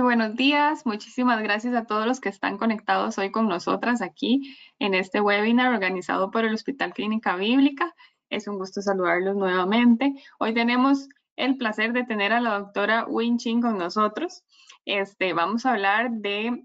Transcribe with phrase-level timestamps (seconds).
[0.00, 0.86] Muy buenos días.
[0.86, 5.74] Muchísimas gracias a todos los que están conectados hoy con nosotras aquí en este webinar
[5.74, 7.94] organizado por el Hospital Clínica Bíblica.
[8.30, 10.14] Es un gusto saludarlos nuevamente.
[10.38, 11.06] Hoy tenemos
[11.36, 14.42] el placer de tener a la doctora Win Chin con nosotros.
[14.86, 16.64] Este, vamos a hablar de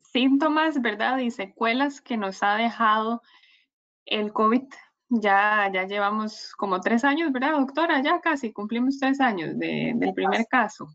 [0.00, 1.18] síntomas, ¿verdad?
[1.18, 3.20] Y secuelas que nos ha dejado
[4.06, 4.62] el COVID.
[5.10, 8.00] Ya, ya llevamos como tres años, ¿verdad, doctora?
[8.00, 10.88] Ya casi cumplimos tres años del primer caso.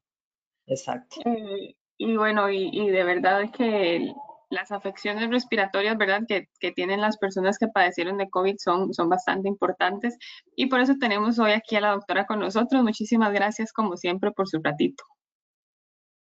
[0.68, 1.18] Exacto.
[1.26, 4.12] Eh, y bueno, y, de verdad que
[4.50, 6.22] las afecciones respiratorias, ¿verdad?
[6.28, 10.18] Que, que, tienen las personas que padecieron de COVID son, son bastante importantes.
[10.55, 12.84] Y por eso tenemos hoy aquí a la doctora con nosotros.
[12.84, 15.04] Muchísimas gracias, como siempre, por su ratito.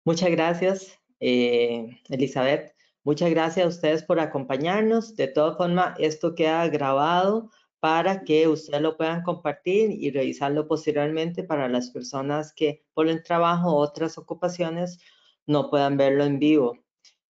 [0.05, 2.75] Muchas gracias, eh, Elizabeth.
[3.03, 5.15] Muchas gracias a ustedes por acompañarnos.
[5.15, 11.43] De todas formas, esto queda grabado para que ustedes lo puedan compartir y revisarlo posteriormente
[11.43, 14.99] para las personas que por el trabajo o otras ocupaciones
[15.45, 16.79] no puedan verlo en vivo.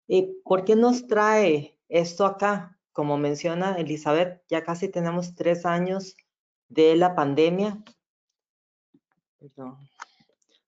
[0.06, 2.78] ¿Y por qué nos trae esto acá?
[2.92, 6.16] Como menciona Elizabeth, ya casi tenemos tres años
[6.68, 7.82] de la pandemia.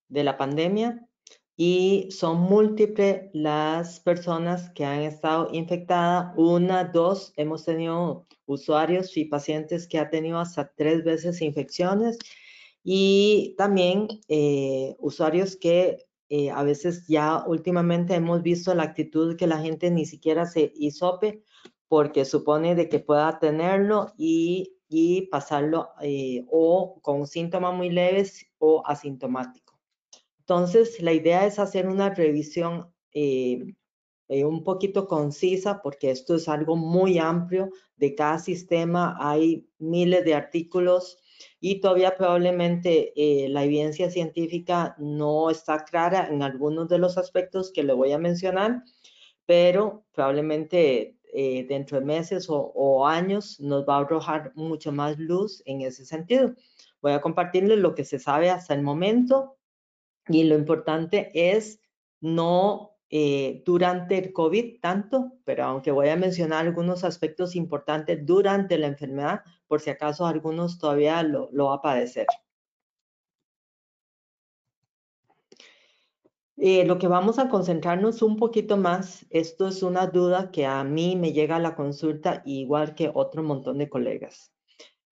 [0.09, 1.09] de la pandemia
[1.57, 6.33] y son múltiples las personas que han estado infectadas.
[6.36, 12.19] Una, dos, hemos tenido usuarios y pacientes que han tenido hasta tres veces infecciones
[12.84, 19.47] y también eh, usuarios que eh, a veces ya últimamente hemos visto la actitud que
[19.47, 21.42] la gente ni siquiera se hisope
[21.89, 28.47] porque supone de que pueda tenerlo y, y pasarlo eh, o con síntomas muy leves
[28.56, 29.78] o asintomáticos.
[30.39, 33.75] Entonces, la idea es hacer una revisión eh,
[34.28, 37.70] un poquito concisa porque esto es algo muy amplio.
[37.97, 41.19] De cada sistema hay miles de artículos
[41.61, 47.73] y todavía probablemente eh, la evidencia científica no está clara en algunos de los aspectos
[47.73, 48.83] que le voy a mencionar,
[49.47, 55.18] pero probablemente eh, dentro de meses o, o, años nos va a arrojar mucho más
[55.18, 56.55] luz en ese sentido.
[57.01, 59.57] Voy a compartirles lo que se sabe hasta el momento
[60.29, 61.80] y lo importante es
[62.20, 68.78] no eh, durante el COVID tanto, pero aunque voy a mencionar algunos aspectos importantes durante
[68.78, 72.27] la enfermedad, por si acaso algunos todavía lo, lo va a padecer.
[76.56, 80.83] Eh, lo que vamos a concentrarnos un poquito más, esto es una duda que a
[80.83, 84.55] mí me llega a la consulta igual que otro montón de colegas.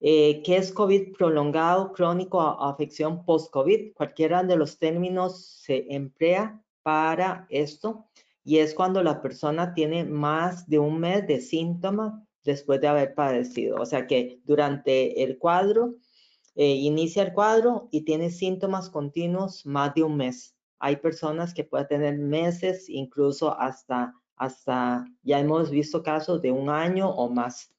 [0.00, 3.92] Eh, ¿Qué es COVID prolongado, crónico afección post-COVID?
[3.92, 8.06] Cualquiera de los términos se emplea para esto
[8.44, 12.14] y es cuando la persona tiene más de un mes de síntomas
[12.44, 13.76] después de haber padecido.
[13.76, 15.96] O sea que durante el cuadro,
[16.54, 20.54] eh, inicia el cuadro y tiene síntomas continuos más de un mes.
[20.78, 26.70] Hay personas que pueden tener meses, incluso hasta, hasta ya hemos visto casos de un
[26.70, 27.72] año o más.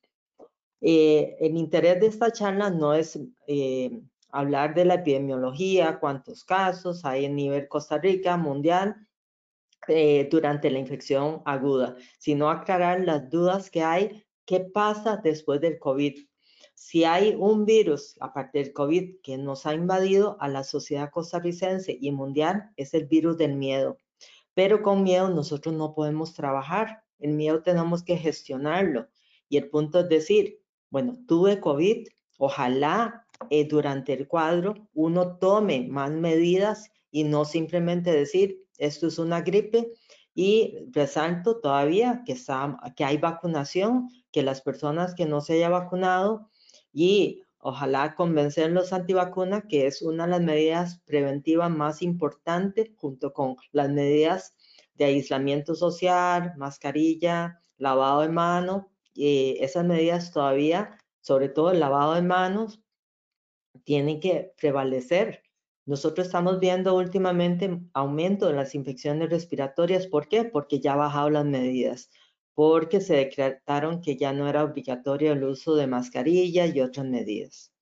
[0.80, 4.02] Eh, el interés de esta charla no es eh,
[4.32, 9.08] hablar de la epidemiología, cuántos casos hay en nivel Costa Rica, mundial,
[9.88, 15.80] eh, durante la infección aguda, sino aclarar las dudas que hay, qué pasa después del
[15.80, 16.20] COVID.
[16.76, 21.98] Si hay un virus, aparte del COVID, que nos ha invadido a la sociedad costarricense
[22.00, 23.98] y mundial, es el virus del miedo.
[24.54, 27.04] Pero con miedo nosotros no podemos trabajar.
[27.20, 29.08] El miedo tenemos que gestionarlo.
[29.48, 30.60] Y el punto es decir,
[30.90, 38.12] bueno, tuve COVID, ojalá eh, durante el cuadro uno tome más medidas y no simplemente
[38.12, 39.92] decir, esto es una gripe
[40.34, 42.38] y resalto todavía que,
[42.96, 46.50] que hay vacunación, que las personas que no se haya vacunado
[46.94, 53.34] y ojalá convencer los antivacunas, que es una de las medidas preventivas más importantes junto
[53.34, 54.56] con las medidas
[54.96, 62.14] de aislamiento social, mascarilla, lavado de manos, y esas medidas todavía, sobre todo el lavado
[62.14, 62.81] de manos,
[63.84, 65.44] tienen que prevalecer.
[65.86, 70.08] Nosotros estamos viendo últimamente aumento de las infecciones respiratorias.
[70.08, 70.46] ¿Por qué?
[70.46, 72.10] Porque ya ha bajado las medidas,
[72.54, 77.74] porque se decretaron que ya no era obligatorio el uso de mascarilla y otras medidas.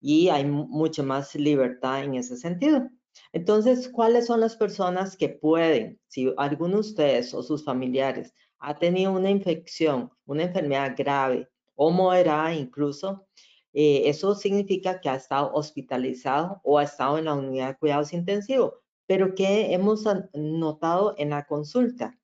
[0.00, 2.88] Y hay mucho más libertad en ese sentido.
[3.32, 8.78] Entonces, ¿cuáles son las personas que pueden, si alguno de ustedes o sus familiares ha
[8.78, 13.26] tenido una infección, una enfermedad grave o moderada incluso,
[13.72, 18.12] eh, eso significa que ha estado hospitalizado o ha estado en la unidad de cuidados
[18.12, 18.74] intensivos.
[19.06, 20.04] Pero ¿qué hemos
[20.34, 22.18] notado en la consulta?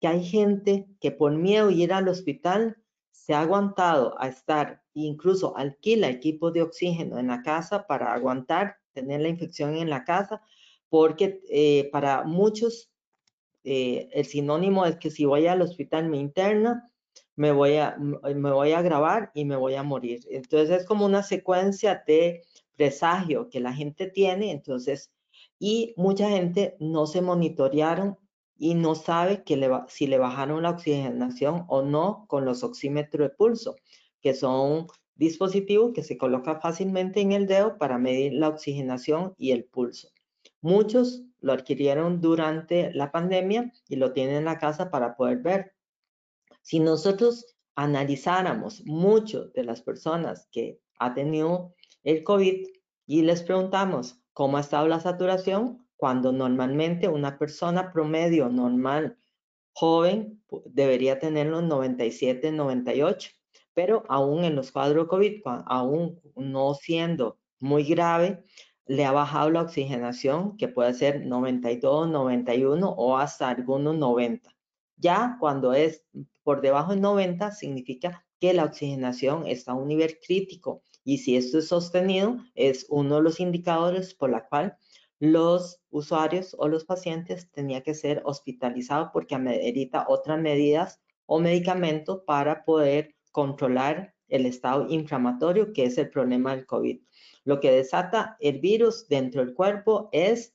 [0.00, 2.76] Que hay gente que por miedo ir al hospital
[3.10, 8.76] se ha aguantado a estar, incluso alquila equipo de oxígeno en la casa para aguantar
[8.92, 10.42] tener la infección en la casa,
[10.88, 12.90] porque eh, para muchos
[13.64, 16.90] eh, el sinónimo es que si voy al hospital me interna,
[17.36, 20.20] me voy, a, me voy a grabar y me voy a morir.
[20.30, 22.42] Entonces es como una secuencia de
[22.76, 25.12] presagio que la gente tiene, entonces,
[25.58, 28.18] y mucha gente no se monitorearon
[28.56, 33.34] y no sabe que si le bajaron la oxigenación o no con los oxímetros de
[33.34, 33.76] pulso,
[34.20, 34.86] que son
[35.16, 40.08] dispositivos que se colocan fácilmente en el dedo para medir la oxigenación y el pulso.
[40.60, 45.73] Muchos lo adquirieron durante la pandemia y lo tienen en la casa para poder ver.
[46.64, 51.74] Si nosotros analizáramos mucho de las personas que ha tenido
[52.04, 52.66] el COVID
[53.06, 59.18] y les preguntamos cómo ha estado la saturación, cuando normalmente una persona promedio normal,
[59.74, 63.30] joven, debería tener los 97, 98,
[63.74, 68.42] pero aún en los cuadros COVID, aún no siendo muy grave,
[68.86, 74.50] le ha bajado la oxigenación, que puede ser 92, 91 o hasta algunos 90.
[74.96, 76.06] Ya cuando es
[76.44, 81.36] por debajo de 90, significa que la oxigenación está a un nivel crítico y si
[81.36, 84.76] esto es sostenido, es uno de los indicadores por la cual
[85.18, 92.22] los usuarios o los pacientes tenían que ser hospitalizados porque amerita otras medidas o medicamentos
[92.26, 97.00] para poder controlar el estado inflamatorio, que es el problema del COVID.
[97.44, 100.54] Lo que desata el virus dentro del cuerpo es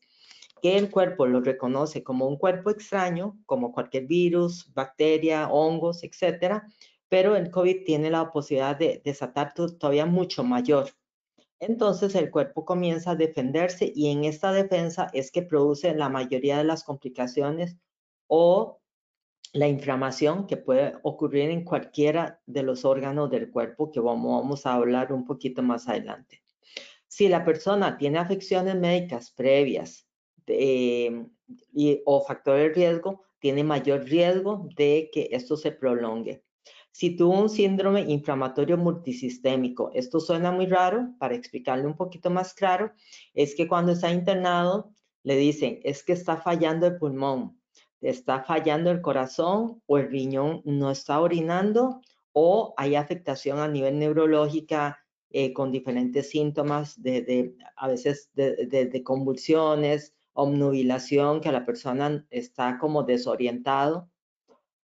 [0.62, 6.68] que el cuerpo lo reconoce como un cuerpo extraño, como cualquier virus, bacteria, hongos, etcétera,
[7.10, 10.90] pero el COVID tiene la posibilidad de desatar todavía mucho mayor.
[11.60, 16.58] Entonces el cuerpo comienza a defenderse y en esta defensa es que produce la mayoría
[16.58, 17.78] de las complicaciones
[18.28, 18.80] o
[19.52, 24.76] la inflamación que puede ocurrir en cualquiera de los órganos del cuerpo que vamos, a
[24.76, 26.44] hablar un poquito más adelante.
[27.08, 30.09] Si la persona tiene afecciones médicas previas
[30.50, 36.44] y, o factores de riesgo, tiene mayor riesgo de que esto se prolongue.
[36.92, 42.54] Si tuvo un síndrome inflamatorio multisistémico, esto suena muy raro, para explicarle un poquito más
[42.54, 42.92] claro,
[43.34, 44.92] es que cuando está internado
[45.24, 47.60] le dicen, es que está fallando el pulmón,
[48.02, 52.02] está fallando el corazón o el riñón no está orinando
[52.34, 55.00] o hay afectación a nivel neurológica
[55.32, 63.04] eh, con diferentes síntomas de, a veces de, convulsiones, obnubilación, que la persona está como
[63.04, 64.10] desorientado.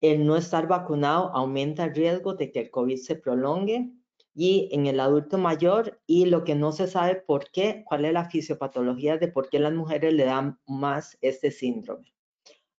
[0.01, 3.91] El no estar vacunado aumenta el riesgo de que el COVID se prolongue
[4.33, 8.13] y en el adulto mayor y lo que no se sabe por qué, cuál es
[8.13, 12.13] la fisiopatología de por qué las mujeres le dan más este síndrome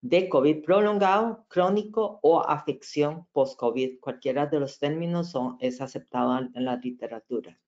[0.02, 4.00] de COVID prolongado, crónico o afección post-COVID.
[4.00, 7.58] Cualquiera de los términos son, es aceptado en la literatura.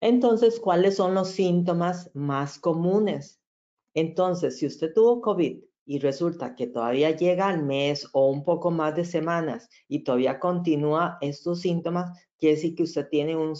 [0.00, 3.40] Entonces, ¿cuáles son los síntomas más comunes?
[3.96, 8.70] Entonces, si usted tuvo COVID y resulta que todavía llega al mes o un poco
[8.70, 13.54] más de semanas y todavía continúa estos síntomas, quiere decir que usted tiene un,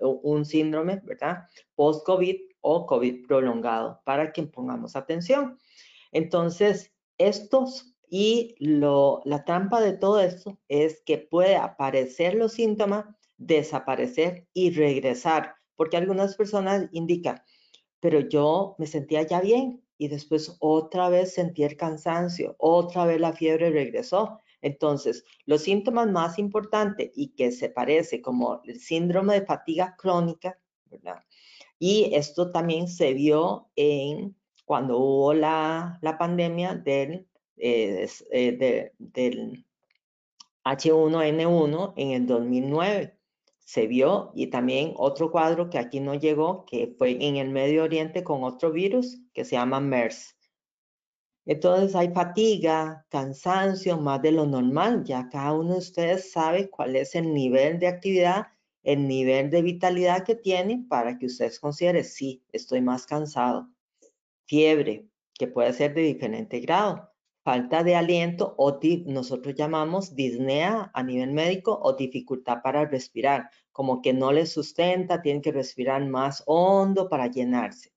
[0.00, 1.44] un síndrome, ¿verdad?
[1.76, 5.56] Post-COVID o COVID prolongado, para que pongamos atención.
[6.10, 13.04] Entonces, estos y la trampa de todo esto es que puede aparecer los síntomas,
[13.36, 17.40] desaparecer y regresar, porque algunas personas indican,
[18.04, 23.18] pero yo me sentía ya bien y después otra vez sentí el cansancio, otra vez
[23.18, 24.42] la fiebre regresó.
[24.60, 30.60] Entonces, los síntomas más importantes y que se parece como el síndrome de fatiga crónica.
[31.78, 39.64] Y esto también se vio en cuando hubo la, pandemia del, eh, eh, del
[40.62, 43.18] H1N1 en el 2009.
[43.64, 47.84] Se vio y también otro cuadro que aquí no llegó, que fue en el Medio
[47.84, 50.36] Oriente con otro virus que se llama MERS.
[51.46, 55.04] Entonces hay fatiga, cansancio, más de lo normal.
[55.04, 58.46] Ya cada uno de ustedes sabe cuál es el nivel de actividad,
[58.82, 63.68] el nivel de vitalidad que tiene para que ustedes consideren, sí, estoy más cansado
[64.46, 67.10] fiebre, que puede ser de diferente grado,
[67.44, 74.00] falta de aliento o nosotros llamamos disnea a nivel médico o dificultad para respirar, como
[74.00, 77.92] que no le sustenta, tiene que respirar más hondo para llenarse.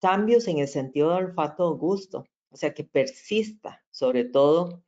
[0.00, 4.82] Cambios en el sentido de olfato o gusto, o sea que persista, sobre todo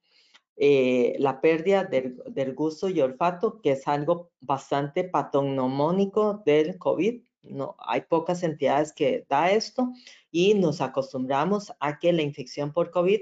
[0.57, 7.23] eh, la pérdida del, del, gusto y olfato, que es algo bastante patognomónico del COVID,
[7.43, 9.93] no, hay pocas entidades que da esto
[10.31, 13.21] y nos acostumbramos a que la infección por COVID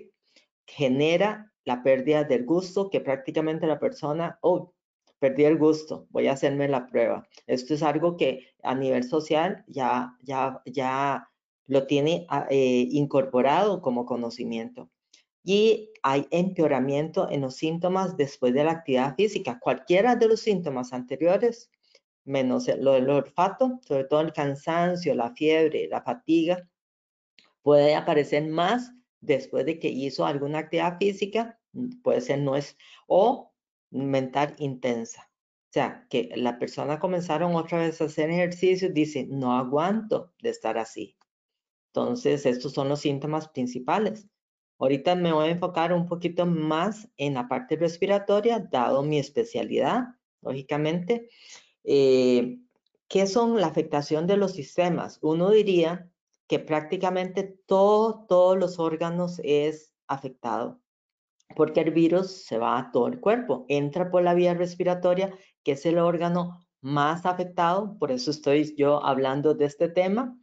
[0.66, 4.73] genera la pérdida del gusto, que prácticamente la persona, oh,
[5.18, 7.26] perdí el gusto, voy a hacerme la prueba.
[7.47, 11.28] Esto es algo que a nivel social ya, ya, ya
[11.66, 14.90] lo tiene ah, eh, incorporado como conocimiento.
[15.47, 19.59] y hay empeoramiento en los síntomas después de la actividad física.
[19.61, 21.71] Cualquiera de los síntomas anteriores,
[22.25, 26.68] menos lo del olfato, sobre todo el cansancio, la fiebre, la fatiga,
[27.62, 28.92] puede aparecer más
[29.25, 31.59] después de que hizo alguna actividad física,
[32.02, 32.76] puede ser no es,
[33.07, 33.52] o
[33.90, 35.31] mental intensa.
[35.71, 40.50] O sea, que la persona comenzaron otra vez a hacer ejercicio, dice, no aguanto de
[40.50, 41.16] estar así.
[41.88, 44.28] Entonces, estos son los síntomas principales.
[44.78, 50.04] Ahorita me voy a enfocar un poquito más en la parte respiratoria, dado mi especialidad,
[50.43, 51.28] lógicamente.
[51.85, 52.59] Eh,
[53.09, 55.19] ¿Qué son la afectación de los sistemas?
[55.23, 56.11] Uno diría
[56.46, 60.80] que prácticamente todo, todos los órganos es afectado,
[61.56, 65.72] porque el virus se va a todo el cuerpo, entra por la vía respiratoria, que
[65.72, 70.38] es el órgano más afectado, por eso estoy yo hablando de este tema,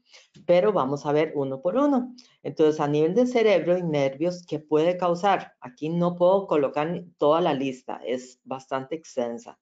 [0.47, 2.15] pero vamos a ver uno por uno.
[2.41, 5.53] Entonces, a nivel de cerebro y nervios, ¿qué puede causar?
[5.61, 9.59] Aquí no puedo colocar toda la lista, es bastante extensa.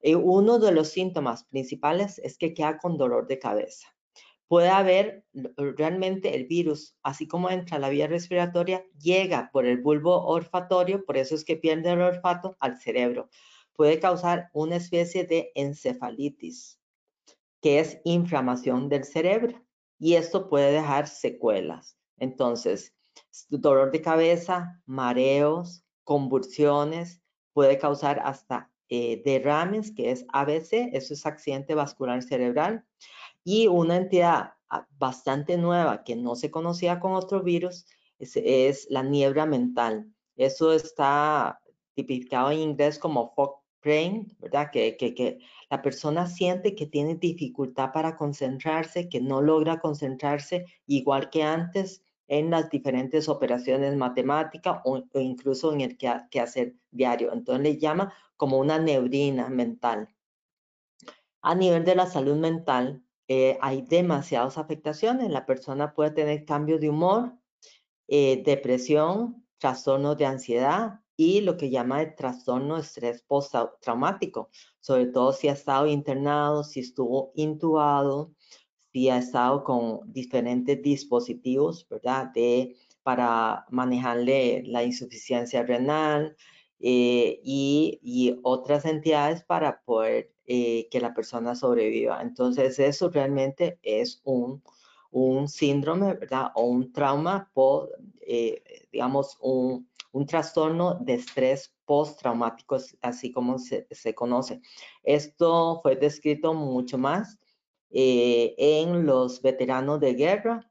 [0.00, 3.88] Eh, uno de los síntomas principales es que queda con dolor de cabeza.
[4.52, 5.24] Puede haber
[5.56, 11.16] realmente el virus, así como entra la vía respiratoria, llega por el bulbo olfatorio, por
[11.16, 13.30] eso es que pierde el olfato al cerebro.
[13.72, 16.78] Puede causar una especie de encefalitis,
[17.62, 19.64] que es inflamación del cerebro
[19.98, 21.96] y esto puede dejar secuelas.
[22.18, 22.94] Entonces,
[23.48, 27.22] dolor de cabeza, mareos, convulsiones,
[27.54, 32.84] puede causar hasta eh, derrames, que es ABC, eso es accidente vascular cerebral,
[33.44, 37.86] y una entidad ah, bastante nueva que no se conocía con otro virus
[38.18, 40.12] es, la niebla mental.
[40.36, 41.60] Eso está
[41.94, 44.70] tipificado en inglés como fog brain, ¿verdad?
[44.70, 51.30] Que, que, la persona siente que tiene dificultad para concentrarse, que no logra concentrarse igual
[51.30, 56.08] que antes en las diferentes operaciones matemáticas o, incluso en el que,
[56.40, 57.32] hacer diario.
[57.32, 60.08] Entonces le llama como una neurina mental.
[61.42, 63.02] A nivel de la salud mental,
[63.34, 65.30] eh, hay demasiadas afectaciones.
[65.30, 67.32] La persona puede tener cambios de humor,
[68.08, 75.06] eh, depresión, trastornos de ansiedad, y lo que llama el trastorno de estrés postraumático, sobre
[75.06, 78.34] todo si ha estado internado, si estuvo intubado,
[78.92, 82.32] si ha estado con diferentes dispositivos, ¿verdad?
[82.34, 86.36] De, para manejarle la insuficiencia renal
[86.80, 92.20] eh, y, otras entidades para poder eh, que la persona sobreviva.
[92.22, 94.62] Entonces, eso realmente es un,
[95.10, 96.52] un síndrome, ¿verdad?
[96.54, 104.14] O un trauma, por, eh, digamos, un, un trastorno de estrés postraumático, así como se,
[104.14, 104.60] conoce.
[105.02, 107.38] Esto fue descrito mucho más
[107.90, 110.70] eh, en los veteranos de guerra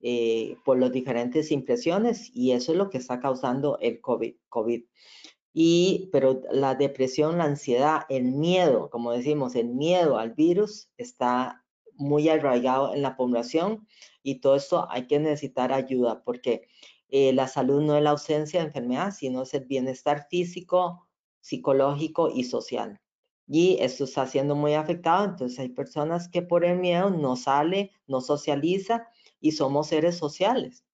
[0.00, 4.34] eh, por las diferentes impresiones y eso es lo que está causando el COVID.
[4.48, 4.84] COVID.
[5.52, 11.64] Y, pero la depresión, la ansiedad, el miedo, como decimos, el miedo al virus está
[11.94, 13.86] muy arraigado en la población
[14.22, 16.68] y todo esto hay que necesitar ayuda porque
[17.08, 21.06] eh, la salud no es la ausencia de enfermedad, sino es el bienestar físico,
[21.40, 23.00] psicológico y social.
[23.46, 27.90] Y esto está siendo muy afectado, entonces hay personas que por el miedo no sale,
[28.06, 29.08] no socializa
[29.40, 30.84] y somos seres sociales.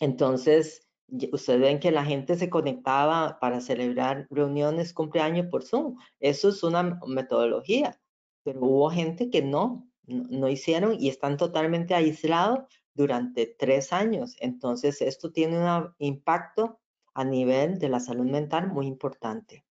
[0.00, 0.88] Entonces,
[1.32, 5.96] ustedes ven que la gente se conectaba para celebrar reuniones, cumpleaños por Zoom.
[6.20, 8.00] Eso es una metodología,
[8.42, 12.60] pero hubo gente que no, no, no hicieron y están totalmente aislados
[12.94, 14.36] durante tres años.
[14.40, 16.80] Entonces, esto tiene un impacto
[17.14, 19.64] a nivel de la salud mental muy importante.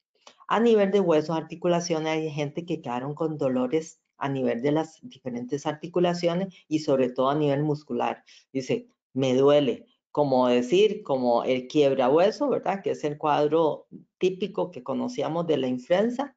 [0.48, 5.00] A nivel de huesos, articulaciones, hay gente que quedaron con dolores a nivel de las
[5.02, 8.24] diferentes articulaciones y sobre todo a nivel muscular.
[8.52, 12.82] Dice, me duele, como decir, como el quiebra hueso, ¿verdad?
[12.82, 13.88] Que es el cuadro
[14.18, 16.36] típico que conocíamos de la influenza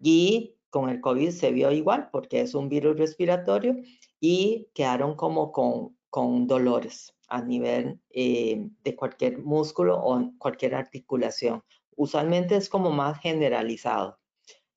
[0.00, 3.76] y con el COVID se vio igual porque es un virus respiratorio
[4.20, 11.60] y quedaron como con con dolores a nivel eh, de cualquier músculo o cualquier articulación.
[11.96, 14.20] Usualmente es como más generalizado.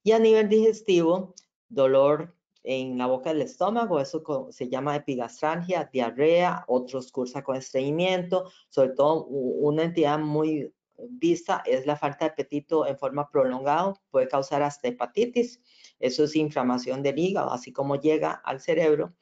[0.02, 1.36] Y a nivel digestivo,
[1.70, 8.52] dolor en la boca del estómago, eso se llama epigastralgia, diarrea, otros cursa con estreñimiento,
[8.70, 10.74] sobre todo una entidad muy
[11.10, 15.62] vista es la falta de apetito en forma prolongada, puede causar hasta hepatitis,
[16.00, 19.14] eso es inflamación del hígado, así como llega al cerebro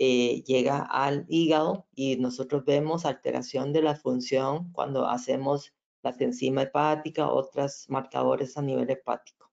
[0.00, 6.62] eh, llega al hígado y nosotros vemos alteración de la función cuando hacemos la enzima
[6.62, 9.50] hepática, otros marcadores a nivel hepático.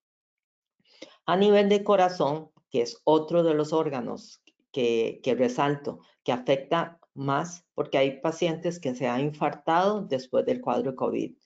[1.25, 6.99] A nivel de corazón, que es otro de los órganos que, que resalto, que afecta
[7.13, 11.37] más porque hay pacientes que se han infartado después del cuadro COVID.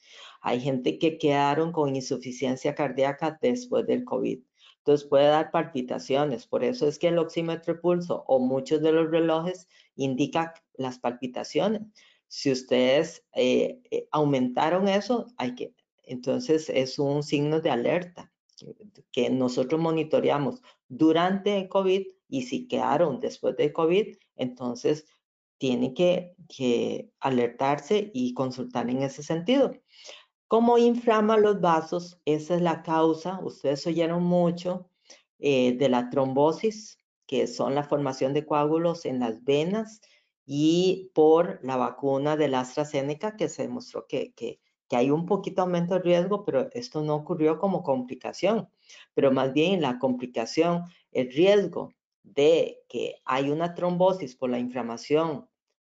[0.41, 4.39] Hay gente que quedaron con insuficiencia cardíaca después del COVID.
[4.79, 6.48] Entonces puede dar palpitaciones.
[6.48, 11.83] Por eso es que el oxímetro pulso o muchos de los relojes indican las palpitaciones.
[12.27, 18.31] Si ustedes eh, eh, aumentaron eso, hay que, entonces es un signo de alerta
[19.11, 25.05] que, nosotros monitoreamos durante el COVID y si quedaron después del COVID, entonces
[25.57, 26.35] tiene que,
[27.19, 29.71] alertarse y consultar en ese sentido.
[30.47, 32.19] ¿Cómo inflama los vasos?
[32.25, 34.89] Esa es la causa, ustedes oyeron mucho,
[35.37, 36.97] eh, de la trombosis,
[37.27, 40.01] que son la formación de coágulos en las venas
[40.51, 44.59] y por la vacuna de la AstraZeneca que se demostró que,
[44.89, 48.67] que hay un poquito aumento de riesgo, pero esto no ocurrió como complicación,
[49.13, 51.93] pero más bien la complicación, el riesgo
[52.24, 55.48] de que hay una trombosis por la inflamación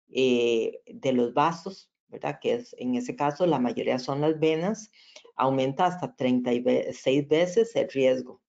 [0.09, 2.39] eh, de los vasos, ¿verdad?
[2.41, 4.91] Que es, en ese caso la mayoría son las venas,
[5.35, 8.43] aumenta hasta 36 veces el riesgo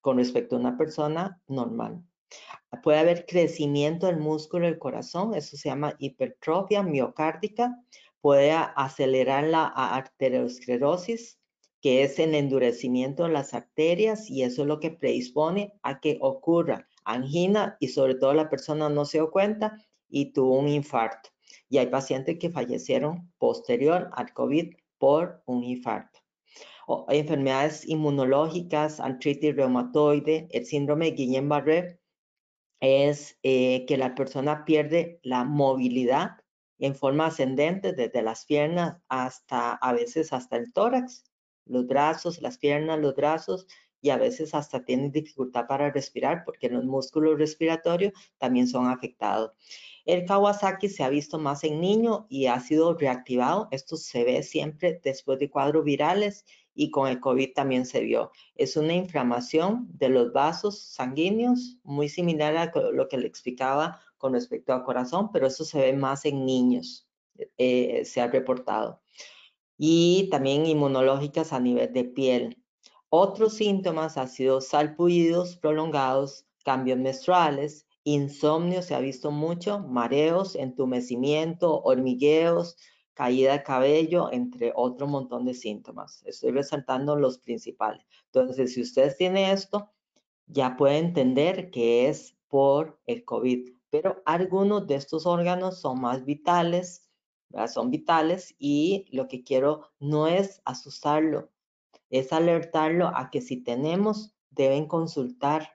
[0.00, 2.02] con respecto a una persona normal.
[2.82, 7.76] Puede haber crecimiento del músculo del corazón, eso se llama hipertrofia miocárdica,
[8.26, 11.38] puede acelerar la arteriosclerosis,
[11.80, 16.18] que es el endurecimiento de las arterias y eso es lo que predispone a que
[16.20, 21.30] ocurra angina y sobre todo la persona no se dio cuenta y tuvo un infarto.
[21.68, 26.18] Y hay pacientes que fallecieron posterior al COVID por un infarto.
[26.88, 32.00] O enfermedades inmunológicas, artritis reumatoide, el síndrome de Guillain-Barré
[32.80, 36.38] es eh, que la persona pierde la movilidad
[36.78, 41.24] en forma ascendente desde las piernas hasta a veces hasta el tórax,
[41.64, 43.66] los brazos, las piernas, los brazos
[44.00, 49.52] y a veces hasta tienen dificultad para respirar porque los músculos respiratorios también son afectados.
[50.04, 53.66] El Kawasaki se ha visto más en niños y ha sido reactivado.
[53.72, 56.44] Esto se ve siempre después de cuadros virales
[56.76, 58.30] y con el COVID también se vio.
[58.54, 64.32] Es una inflamación de los vasos sanguíneos, muy similar a lo que le explicaba con
[64.32, 67.06] respecto al corazón, pero eso se ve más en niños,
[67.58, 69.00] eh, se ha reportado.
[69.78, 72.60] Y también inmunológicas a nivel de piel.
[73.08, 81.80] Otros síntomas han sido salpullidos prolongados, cambios menstruales, insomnio, se ha visto mucho, mareos, entumecimiento,
[81.82, 82.76] hormigueos,
[83.14, 86.24] caída de cabello, entre otro montón de síntomas.
[86.26, 88.04] Estoy resaltando los principales.
[88.32, 89.92] Entonces, si ustedes tienen esto,
[90.48, 96.24] ya pueden entender que es por el COVID pero algunos de estos órganos son más
[96.24, 97.08] vitales,
[97.68, 101.50] son vitales y lo que quiero no es asustarlo,
[102.10, 105.72] es alertarlo a que si tenemos, deben consultar.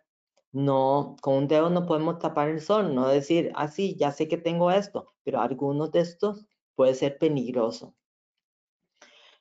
[0.53, 4.27] No, con un dedo no podemos tapar el sol, no decir, ah, sí, ya sé
[4.27, 6.45] que tengo esto, pero algunos de estos
[6.75, 7.95] puede ser peligroso.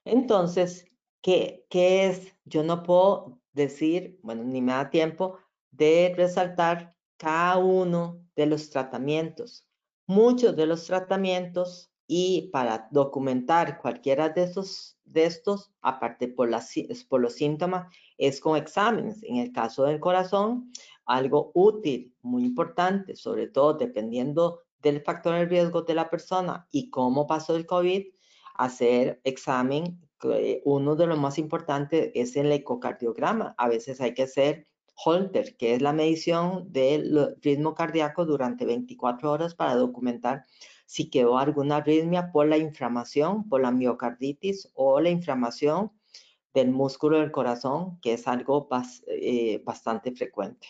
[0.05, 0.87] Entonces,
[1.21, 2.37] ¿qué, ¿qué es?
[2.45, 5.39] Yo no puedo decir, bueno, ni me da tiempo
[5.73, 9.67] de resaltar cada uno de los tratamientos.
[10.07, 16.49] Muchos de los tratamientos y para documentar cualquiera de estos, de estos aparte por,
[17.09, 19.23] por los síntomas, es con exámenes.
[19.23, 20.73] En el caso del corazón,
[21.05, 26.89] algo útil, muy importante, sobre todo dependiendo del factor de riesgo de la persona y
[26.89, 28.07] cómo pasó el COVID,
[28.55, 30.01] hacer examen.
[30.65, 33.55] Uno de los más importantes es el ecocardiograma.
[33.59, 34.70] A veces hay que hacer
[35.05, 40.45] Holter, que es la medición del ritmo cardíaco durante 24 horas para documentar
[40.87, 45.93] si quedó alguna arritmia por la inflamación, por la miocarditis o la inflamación
[46.53, 48.69] del músculo del corazón, que es algo
[49.07, 50.67] eh, bastante frecuente.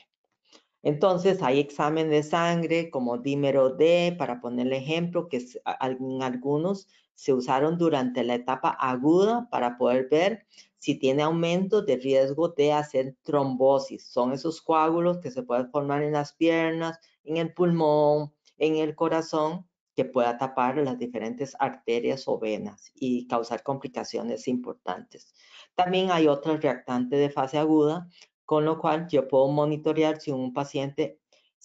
[0.83, 7.35] Entonces, hay examen de sangre como dímero D, para ponerle ejemplo, que en algunos se
[7.35, 10.47] usaron durante la etapa aguda para poder ver
[10.81, 14.07] si tiene aumento de riesgo de hacer trombosis.
[14.11, 18.95] Son esos coágulos que se pueden formar en las piernas, en el pulmón, en el
[18.95, 25.35] corazón, que pueda tapar las diferentes arterias o venas y causar complicaciones importantes.
[25.75, 28.09] También hay otros reactantes de fase aguda,
[28.47, 31.21] con lo cual yo puedo monitorear si un paciente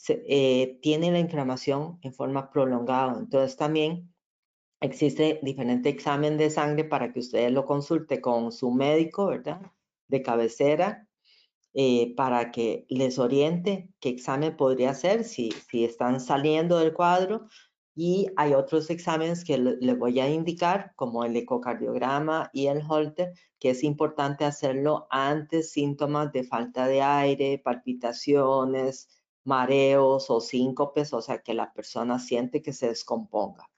[0.09, 3.17] eh, tiene la inflamación en forma prolongada.
[3.17, 4.13] Entonces también
[4.81, 9.61] Existe diferente examen de sangre para que ustedes lo consulte con su médico, ¿verdad?
[10.07, 11.07] De cabecera,
[11.73, 17.47] eh, para que les oriente qué examen podría hacer si, si están saliendo del cuadro.
[17.95, 23.33] Y hay otros exámenes que les voy a indicar, como el ecocardiograma y el Holter,
[23.59, 29.09] que es importante hacerlo antes síntomas de falta de aire, palpitaciones,
[29.45, 33.69] mareos o síncopes, o sea, que la persona siente que se descomponga.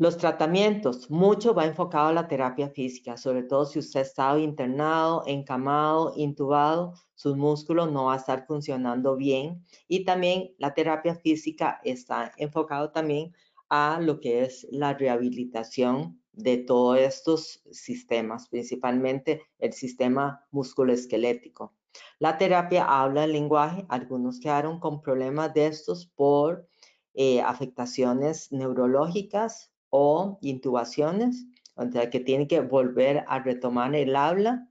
[0.00, 4.38] Los tratamientos, mucho va enfocado a la terapia física, sobre todo si usted ha estado
[4.38, 9.64] internado, encamado, intubado, sus músculos no va a estar funcionando bien.
[9.88, 13.34] Y también la terapia física está enfocado también
[13.70, 21.74] a lo que es la rehabilitación de todos estos sistemas, principalmente el sistema musculoesquelético.
[22.20, 26.68] La terapia habla el lenguaje, algunos quedaron con problemas de estos por
[27.14, 34.68] eh, afectaciones neurológicas o intubaciones, o sea, que tiene que volver a retomar el habla,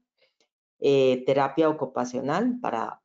[0.80, 3.01] eh, terapia ocupacional para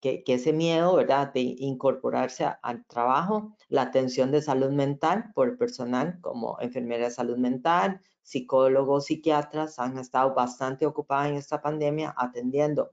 [0.00, 5.56] que, ese miedo, ¿verdad?, de incorporarse al trabajo, la atención de salud mental por el
[5.56, 12.14] personal como enfermera de salud mental, psicólogos, psiquiatras han estado bastante ocupados en esta pandemia
[12.16, 12.92] atendiendo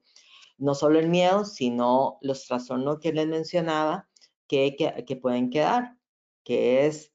[0.58, 4.08] no solo el miedo, sino los trastornos que les mencionaba
[4.46, 5.96] que, que pueden quedar,
[6.44, 7.13] que es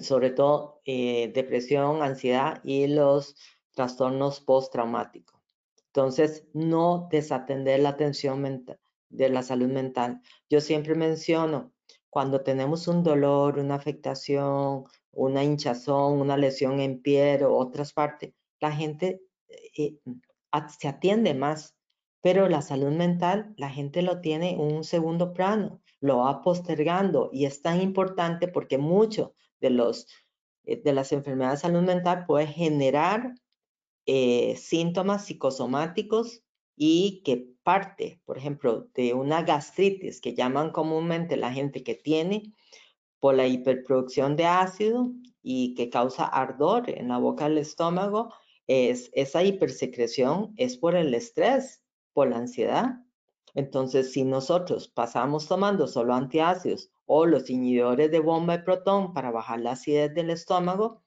[0.00, 3.34] sobre todo eh, depresión, ansiedad y los
[3.74, 5.40] trastornos postraumáticos.
[5.86, 8.64] Entonces, no desatender la atención
[9.08, 10.20] de la salud mental.
[10.48, 11.72] Yo siempre menciono,
[12.08, 18.32] cuando tenemos un dolor, una afectación, una hinchazón, una lesión en piel o otras partes,
[18.60, 19.20] la gente
[19.76, 19.98] eh,
[20.78, 21.76] se atiende más,
[22.20, 27.30] pero la salud mental, la gente lo tiene en un segundo plano, lo va postergando
[27.32, 30.06] y es tan importante porque mucho de, los,
[30.64, 33.34] eh, de las enfermedades de salud mental puede generar
[34.06, 36.42] eh, síntomas psicosomáticos
[36.76, 42.54] y que parte, por ejemplo, de una gastritis que llaman comúnmente la gente que tiene
[43.20, 48.32] por la hiperproducción de ácido y que causa ardor en la boca del estómago,
[48.66, 53.00] es, esa hipersecreción es por el estrés, por la ansiedad.
[53.54, 59.32] Entonces, si nosotros pasamos tomando solo antiácidos o los inhibidores de bomba de protón para
[59.32, 61.02] bajar la acidez del estómago,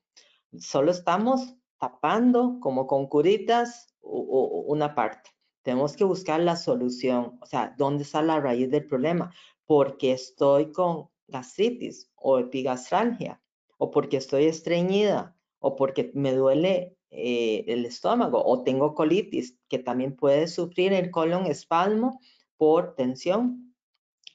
[0.59, 5.29] solo estamos tapando como con curitas una parte.
[5.61, 9.33] Tenemos que buscar la solución, o sea, ¿dónde está la raíz del problema?
[9.65, 13.41] Porque estoy con gastritis o epigastralgia,
[13.77, 19.79] o porque estoy estreñida, o porque me duele eh, el estómago, o tengo colitis, que
[19.79, 22.19] también puede sufrir el colon espasmo
[22.57, 23.73] por tensión,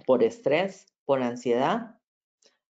[0.06, 1.96] por estrés, por ansiedad.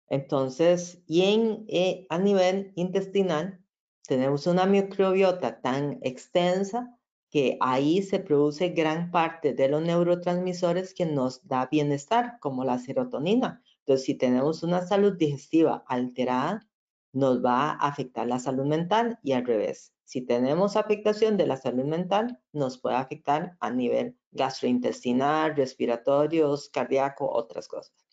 [0.07, 3.59] Entonces, y en, eh, a nivel intestinal,
[4.07, 6.95] tenemos una microbiota tan extensa
[7.31, 12.77] que ahí se produce gran parte de los neurotransmisores que nos da bienestar, como la
[12.77, 13.63] serotonina.
[13.79, 16.67] Entonces, si tenemos una salud digestiva alterada,
[17.11, 19.91] nos va a afectar la salud mental y al revés.
[20.03, 27.27] Si tenemos afectación de la salud mental, nos puede afectar a nivel gastrointestinal, respiratorios, cardíaco,
[27.27, 28.08] otras cosas.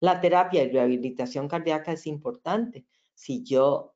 [0.00, 2.86] La terapia y rehabilitación cardíaca es importante.
[3.14, 3.94] Si yo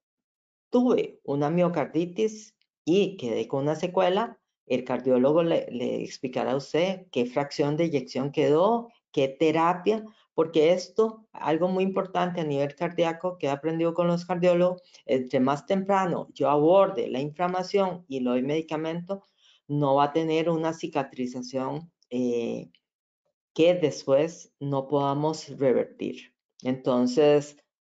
[0.71, 7.27] tuve una miocarditis y quedé con una secuela, el cardiólogo le, explicará a usted qué
[7.27, 13.49] fracción de eyección quedó, qué terapia, porque esto, algo muy importante a nivel cardíaco que
[13.49, 18.43] he aprendido con los cardiólogos, entre más temprano yo aborde la inflamación y lo doy
[18.43, 19.25] medicamento,
[19.67, 22.71] no va a tener una cicatrización eh,
[23.61, 26.35] que después no podamos revertir.
[26.63, 27.59] Entonces,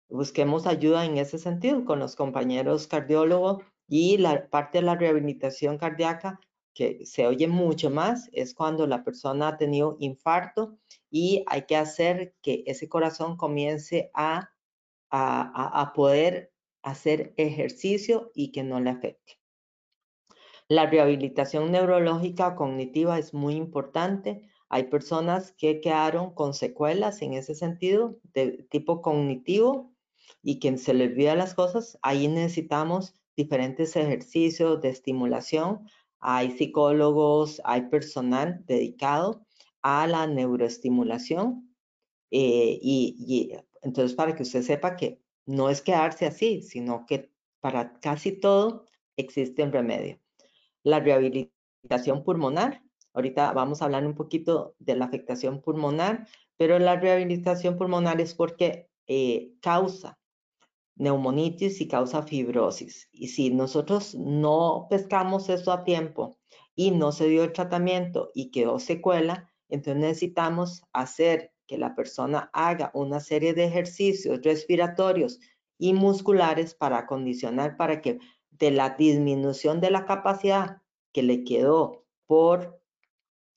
[0.10, 5.78] busquemos ayuda en ese sentido con los compañeros cardiólogos y la parte de la rehabilitación
[5.78, 6.40] cardíaca
[6.74, 10.80] que se oye mucho más es cuando la persona ha tenido infarto
[11.12, 14.50] y hay que hacer que ese corazón comience a,
[15.12, 19.40] a, a poder hacer ejercicio y que no le afecte.
[20.68, 27.56] La rehabilitación neurológica cognitiva es muy importante hay personas que quedaron con secuelas en ese
[27.56, 29.92] sentido, de tipo cognitivo,
[30.42, 32.00] y que se les olvida las cosas.
[32.02, 35.90] Ahí necesitamos diferentes ejercicios de estimulación.
[36.22, 39.46] Hay psicólogos, hay personal dedicado
[39.82, 41.76] a la neuroestimulación.
[42.32, 47.30] Eh, y entonces, para que usted sepa que no es quedarse así, sino que
[47.60, 48.86] para casi todo
[49.18, 50.18] existe un remedio.
[50.84, 52.82] La rehabilitación pulmonar
[53.14, 58.34] Ahorita vamos a hablar un poquito de la afectación pulmonar, pero la rehabilitación pulmonar es
[58.34, 60.20] porque eh, causa
[60.96, 63.10] neumonitis y causa fibrosis.
[63.12, 66.38] Y si nosotros no pescamos eso a tiempo
[66.76, 72.50] y no se dio el tratamiento y quedó secuela, entonces necesitamos hacer que la persona
[72.54, 75.40] haga una serie de ejercicios respiratorios
[75.78, 78.20] y musculares para acondicionar para que
[78.52, 80.82] de la disminución de la capacidad
[81.14, 82.81] que le quedó por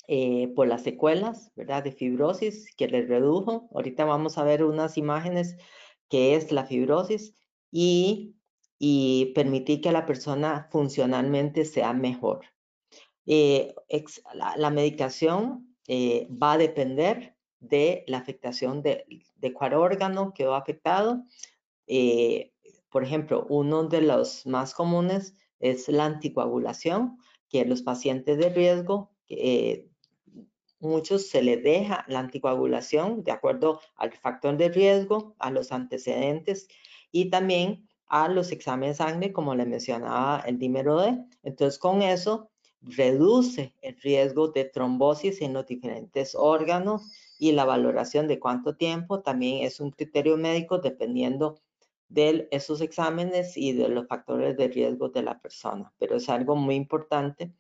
[0.09, 1.83] eh, por las secuelas, ¿verdad?
[1.85, 3.69] De fibrosis que le redujo.
[3.75, 5.57] Ahorita vamos a ver unas imágenes
[6.09, 7.35] que es la fibrosis
[7.71, 8.37] y,
[8.79, 12.45] y permitir que la persona funcionalmente sea mejor.
[13.27, 13.75] Eh,
[14.35, 21.25] la, medicación eh, va a depender de la afectación de, de cuál órgano quedó afectado.
[21.87, 22.53] Eh,
[22.91, 29.11] por ejemplo, uno de los más comunes es la anticoagulación, que los pacientes de riesgo,
[30.85, 36.69] muchos se les deja la anticoagulación de acuerdo al factor de riesgo, a los antecedentes
[37.11, 41.19] y también a los exámenes de sangre, como le mencionaba el dímero D.
[41.43, 42.51] Entonces, con eso
[42.83, 49.21] reduce el riesgo de trombosis en los diferentes órganos y la valoración de cuánto tiempo
[49.21, 51.61] también es un criterio médico dependiendo
[52.09, 55.93] de esos exámenes y de los factores de riesgo de la persona.
[55.99, 57.53] Pero es algo muy importante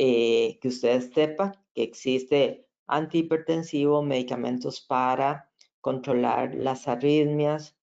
[0.00, 7.76] eh, que ustedes sepan que existe antihipertensivo, medicamentos para controlar las arritmias,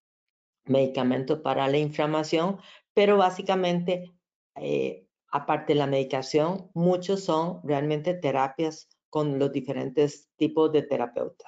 [0.64, 2.60] medicamentos para la inflamación,
[2.94, 4.16] pero básicamente
[4.56, 11.48] eh, aparte de la medicación, muchos son realmente terapias con los diferentes tipos de terapeutas.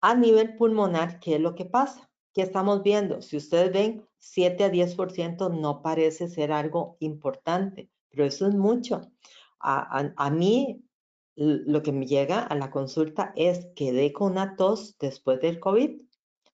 [0.00, 2.10] A nivel pulmonar, ¿qué es lo que pasa?
[2.32, 3.20] ¿Qué estamos viendo?
[3.20, 9.12] Si ustedes ven, 7 a 10% no parece ser algo importante, pero eso es mucho.
[9.60, 10.82] A, a, mí,
[11.34, 15.60] lo que me llega a la consulta es que quedé con una tos después del
[15.60, 16.00] COVID.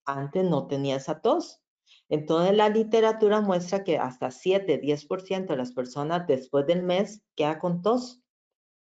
[0.05, 1.61] Antes no tenía esa tos.
[2.09, 7.81] Entonces, la literatura muestra que hasta 7-10% de las personas después del mes queda con
[7.81, 8.21] tos.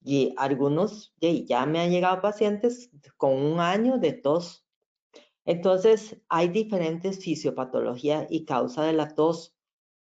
[0.04, 4.66] Y algunos, ya me han llegado pacientes con un año de tos.
[5.46, 9.55] Entonces, hay diferentes fisiopatologías y causa de la tos.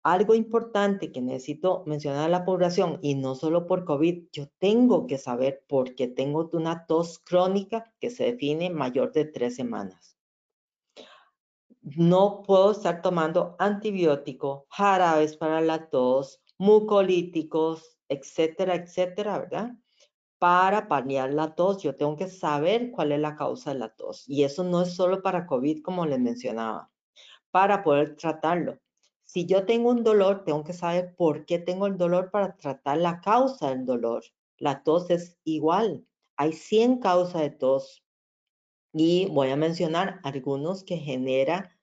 [0.05, 5.07] Algo importante que necesito mencionar a la población, y no solo por COVID, yo tengo
[5.07, 10.15] que saber por qué tengo una tos crónica que se define mayor de tres semanas
[11.85, 19.73] no puedo estar tomando antibióticos, jarabes para la tos, mucolíticos, etcétera, etcétera, ¿verdad?
[20.39, 24.29] Para paliar la tos, yo tengo que saber cuál es la causa de la tos.
[24.29, 26.91] Y eso no es solo para COVID, como les mencionaba,
[27.51, 28.79] para poder tratarlo.
[29.35, 32.99] Si yo tengo un dolor, tengo que saber por qué tengo el dolor para tratar
[32.99, 34.23] la causa del dolor.
[34.59, 36.07] La tos es igual.
[36.37, 38.05] Hay 100 causas de tos.
[38.93, 41.77] Y voy a mencionar algunos que genera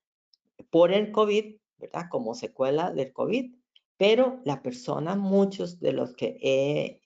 [0.70, 2.06] por el COVID, ¿verdad?
[2.10, 3.54] Como secuela del COVID.
[3.98, 7.02] Pero la persona, muchos de los que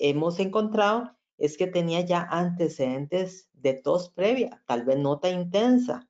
[0.00, 6.07] hemos encontrado, es que tenía ya antecedentes de tos previa, tal vez nota intensa,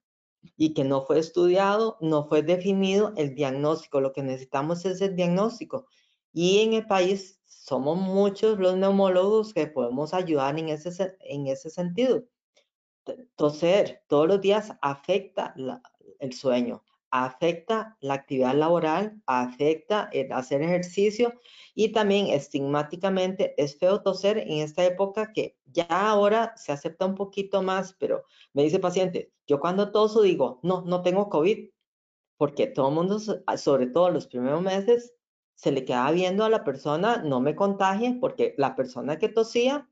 [0.56, 4.00] y que no fue estudiado, no fue definido el diagnóstico.
[4.00, 5.86] Lo que necesitamos es el diagnóstico.
[6.32, 11.70] Y en el país somos muchos los neumólogos que podemos ayudar en ese, en ese
[11.70, 12.24] sentido.
[13.36, 15.54] Toser todos los días afecta
[16.18, 21.32] el sueño, afecta la actividad laboral, afecta el hacer ejercicio
[21.74, 27.14] y también estigmáticamente es feo toser en esta época que ya ahora se acepta un
[27.14, 31.70] poquito más, pero me dice paciente, yo cuando toso digo, no, no tengo COVID,
[32.36, 33.18] porque todo el mundo,
[33.56, 35.14] sobre todo los primeros meses,
[35.54, 39.88] se le queda viendo a la persona, no me contagie, porque la persona que tosía,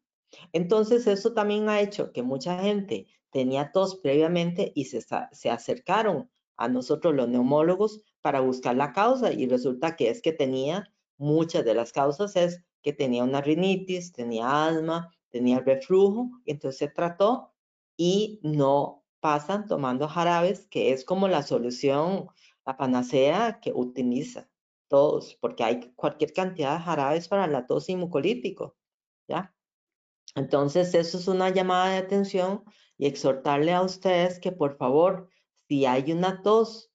[0.52, 6.30] entonces eso también ha hecho que mucha gente tenía tos previamente y se, se acercaron
[6.56, 11.64] a nosotros los neumólogos para buscar la causa y resulta que es que tenía, muchas
[11.64, 17.52] de las causas es que tenía una rinitis, tenía asma, tenía reflujo, entonces se trató
[17.96, 22.28] y no pasan tomando jarabes, que es como la solución,
[22.64, 24.48] la panacea que utiliza
[24.88, 28.76] todos, porque hay cualquier cantidad de jarabes para la tos y mucolítico,
[29.28, 29.54] ¿ya?
[30.34, 32.64] Entonces, eso es una llamada de atención
[32.98, 35.28] y exhortarle a ustedes que por favor,
[35.68, 36.90] si hay una tos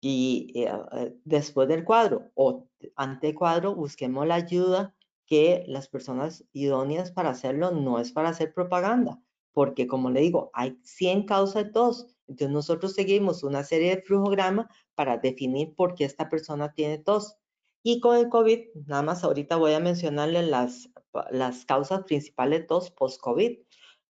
[0.00, 4.94] y eh, eh, después del cuadro o ante cuadro, busquemos la ayuda
[5.26, 10.50] que las personas idóneas para hacerlo no es para hacer propaganda, porque como le digo,
[10.54, 12.06] hay 100 causas de tos.
[12.26, 17.36] Entonces nosotros seguimos una serie de flujograma para definir por qué esta persona tiene tos.
[17.82, 20.90] Y con el COVID, nada más ahorita voy a mencionarle las,
[21.30, 23.58] las causas principales de tos post-COVID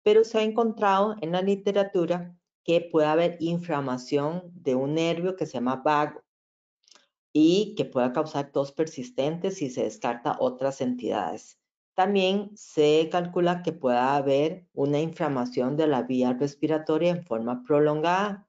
[0.03, 2.35] pero se ha encontrado en la literatura
[2.69, 6.21] que puede haber inflamación de un nervio que se llama vago
[7.33, 11.57] y que pueda causar tos persistente si se descarta otras entidades.
[11.95, 18.47] También se calcula que pueda haber una inflamación de la vía respiratoria en forma prolongada.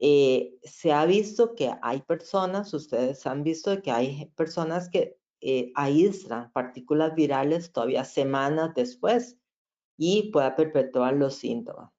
[0.00, 5.70] Eh, se ha visto que hay personas, ustedes han visto que hay personas que eh,
[5.74, 9.36] aíslan partículas virales todavía semanas después
[9.98, 11.97] y pueda perpetuar los síntomas.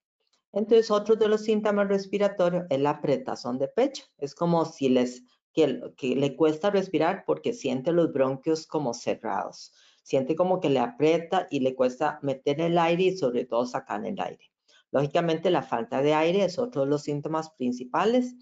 [0.52, 4.04] Entonces, otro de los síntomas respiratorios es la apretazón de pecho.
[4.18, 9.74] Es como si les que, le cuesta respirar porque siente los bronquios como cerrados.
[10.04, 14.06] Siente como que le aprieta y le cuesta meter el aire y sobre todo sacar
[14.06, 14.52] el aire.
[14.92, 18.34] Lógicamente, la falta de aire es otro de los síntomas principales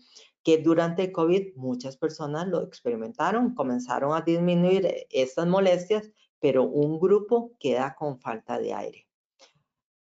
[0.43, 6.99] que durante el COVID muchas personas lo experimentaron, comenzaron a disminuir estas molestias, pero un
[6.99, 9.07] grupo queda con falta de aire.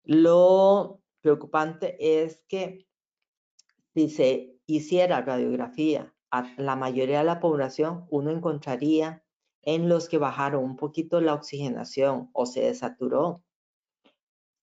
[0.03, 2.87] Lo preocupante es que
[3.93, 9.25] si se hiciera radiografía a la mayoría de la población, uno encontraría
[9.63, 13.43] en los que bajaron un poquito la oxigenación o se desaturó,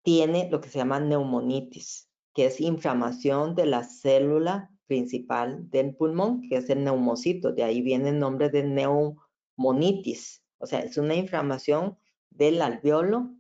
[0.03, 6.49] tiene lo que se llama neumonitis, que es inflamación de la célula principal del pulmón,
[6.49, 7.53] que es el neumocito.
[7.53, 10.43] De ahí viene el nombre de neumonitis.
[10.57, 11.99] O sea, es una inflamación
[12.31, 13.35] del alveolo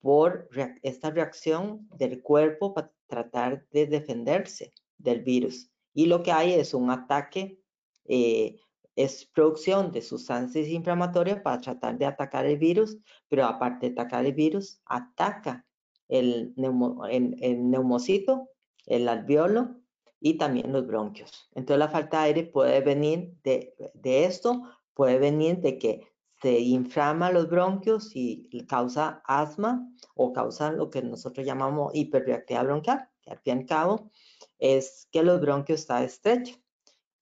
[0.00, 0.48] por
[0.82, 5.70] esta reacción del cuerpo para tratar de defenderse del virus.
[5.92, 7.60] Y lo que hay es un ataque,
[8.06, 8.56] eh,
[8.96, 14.24] es producción de sustancias inflamatorias para tratar de atacar el virus, pero aparte de atacar
[14.26, 15.66] el virus, ataca
[16.08, 18.48] el, el neumocito,
[18.86, 19.76] el alveolo
[20.20, 21.48] y también los bronquios.
[21.54, 24.62] Entonces la falta de aire puede venir de, de esto,
[24.94, 26.09] puede venir de que
[26.40, 33.08] se inflama los bronquios y causa asma o causa lo que nosotros llamamos hiperreactividad bronquial,
[33.22, 34.10] que al fin y al cabo
[34.58, 36.58] es que los bronquios están estrechos.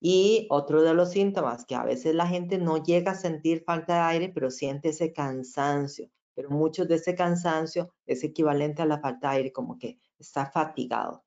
[0.00, 3.94] Y otro de los síntomas, que a veces la gente no llega a sentir falta
[3.94, 6.09] de aire, pero siente ese cansancio.
[6.35, 10.46] Pero mucho de ese cansancio es equivalente a la falta de aire, como que está
[10.46, 11.24] fatigado.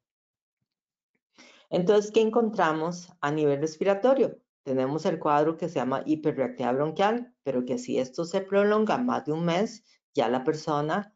[1.69, 4.38] Entonces, ¿qué encontramos a nivel respiratorio?
[4.63, 9.26] Tenemos el cuadro que se llama hiperreactividad bronquial, pero que si esto se prolonga más
[9.26, 11.15] de un mes, ya la persona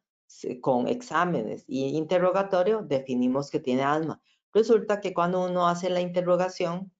[0.61, 4.21] con exámenes y interrogatorio definimos que tiene asma.
[4.53, 6.91] Resulta que cuando uno hace la interrogación,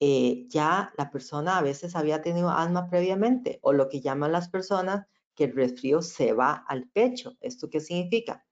[0.00, 4.48] eh, ya la persona a veces había tenido asma previamente, o lo que llaman las
[4.48, 7.36] personas que el resfrío se va al pecho.
[7.40, 8.44] ¿Esto qué significa?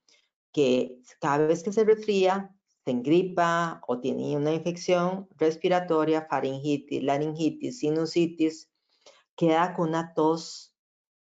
[0.52, 2.55] Que cada vez que se resfría,
[2.86, 8.70] se engripa o tiene una infección respiratoria, faringitis, laringitis, sinusitis,
[9.34, 10.72] queda con una tos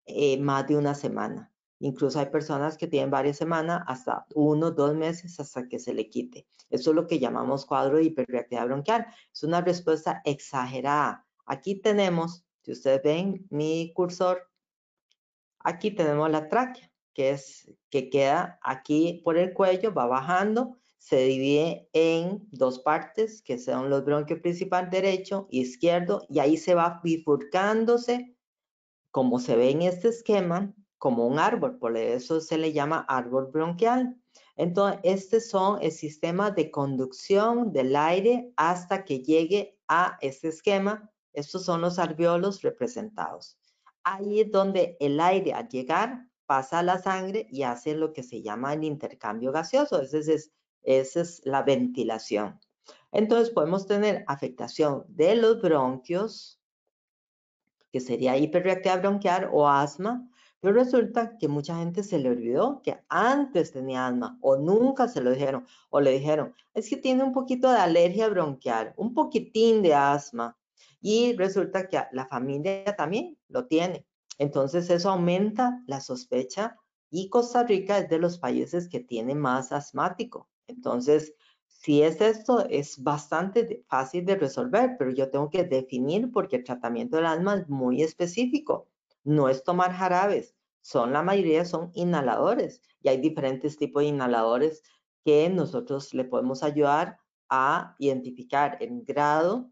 [0.06, 1.51] eh, más de una semana.
[1.80, 6.08] Incluso hay personas que tienen varias semanas, hasta uno, dos meses, hasta que se le
[6.08, 6.45] quite.
[6.69, 9.08] Eso es lo que llamamos cuadro de hiperreactividad bronquial.
[9.34, 11.25] Es una respuesta exagerada.
[11.47, 14.51] Aquí tenemos, si ustedes ven mi cursor,
[15.58, 21.18] aquí tenemos la tráquea, que es que queda aquí por el cuello, va bajando se
[21.18, 26.74] divide en dos partes, que son los bronquios principal derecho y izquierdo, y ahí se
[26.74, 28.36] va bifurcándose,
[29.12, 33.52] como se ve en este esquema, como un árbol, por eso se le llama árbol
[33.52, 34.20] bronquial.
[34.56, 41.12] Entonces, este son el sistema de conducción del aire hasta que llegue a este esquema.
[41.34, 43.60] Estos son los alveolos representados.
[44.04, 48.24] Ahí es donde el aire al llegar pasa a la sangre y hace lo que
[48.24, 50.02] se llama el intercambio gaseoso.
[50.02, 50.52] Es
[50.86, 52.60] esa es la ventilación.
[53.12, 56.60] Entonces podemos tener afectación de los bronquios,
[57.91, 62.98] que sería hiperreactividad bronquial o asma, pero resulta que mucha gente se le olvidó que
[63.08, 67.34] antes tenía asma o nunca se lo dijeron o le dijeron, es que tiene un
[67.34, 70.58] poquito de alergia bronquial, un poquitín de asma
[71.02, 74.06] y resulta que la familia también lo tiene.
[74.39, 76.78] Entonces eso aumenta la sospecha
[77.10, 80.50] y Costa Rica es de los países que tiene más asmático.
[80.67, 81.34] Entonces,
[81.67, 86.63] si es esto, es bastante fácil de resolver, pero yo tengo que definir porque el
[86.63, 88.88] tratamiento del asma es muy específico.
[89.23, 94.84] No es tomar jarabes, son la mayoría son inhaladores y hay diferentes tipos de inhaladores
[95.23, 97.18] que nosotros le podemos ayudar
[97.49, 99.72] a identificar el grado.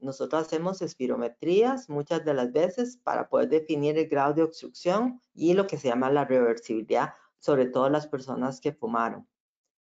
[0.00, 5.54] Nosotros hacemos espirometrías muchas de las veces para poder definir el grado de obstrucción y
[5.54, 9.28] lo que se llama la reversibilidad, sobre todo las personas que fumaron.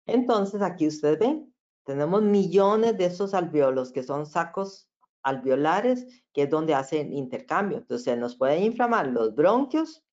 [0.06, 4.88] Entonces, aquí ustedes ven, tenemos millones de esos alveolos que son sacos
[5.22, 7.78] alveolares, que es donde hacen intercambio.
[7.78, 10.04] Entonces, nos pueden inflamar los bronquios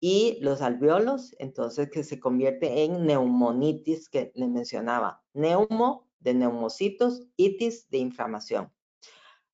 [0.00, 5.22] y los alveolos, entonces que se convierte en neumonitis que les mencionaba.
[5.34, 8.72] Neumo de neumocitos, itis de inflamación.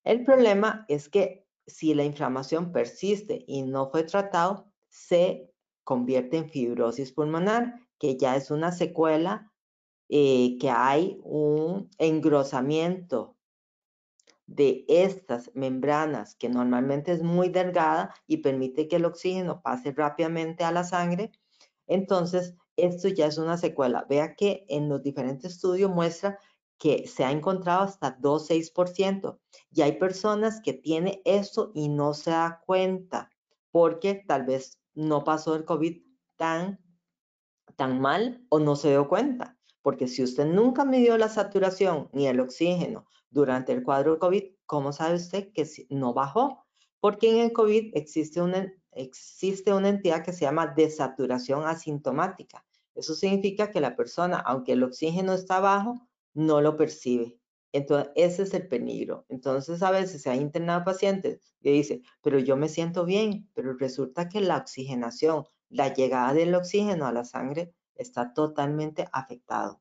[0.05, 5.53] El problema es que si la inflamación persiste y no fue tratado, se
[5.83, 9.53] convierte en fibrosis pulmonar, que ya es una secuela
[10.09, 13.37] eh, que hay un engrosamiento
[14.47, 20.63] de estas membranas que normalmente es muy delgada y permite que el oxígeno pase rápidamente
[20.63, 21.33] a la sangre,
[21.87, 24.07] entonces esto ya es una secuela.
[24.09, 26.39] Vea que en los diferentes estudios muestra
[26.79, 29.39] que se ha encontrado hasta 2-6%
[29.73, 33.31] y hay personas que tienen esto y no se da cuenta
[33.71, 36.03] porque tal vez no pasó el COVID
[36.37, 36.81] tan,
[37.77, 39.56] tan mal o no se dio cuenta.
[39.87, 44.93] Porque si usted nunca midió la saturación ni el oxígeno durante el cuadro COVID, ¿cómo
[44.93, 46.67] sabe usted que no bajó?
[46.99, 52.67] Porque en el COVID existe una, existe una entidad que se llama desaturación asintomática.
[52.97, 57.39] Eso significa que la persona, aunque el oxígeno está bajo, no lo percibe.
[57.71, 59.25] Entonces, ese es el peligro.
[59.29, 63.75] Entonces, a veces se ha internado pacientes que dice, pero yo me siento bien, pero
[63.75, 69.81] resulta que la oxigenación, la llegada del oxígeno a la sangre está totalmente afectado.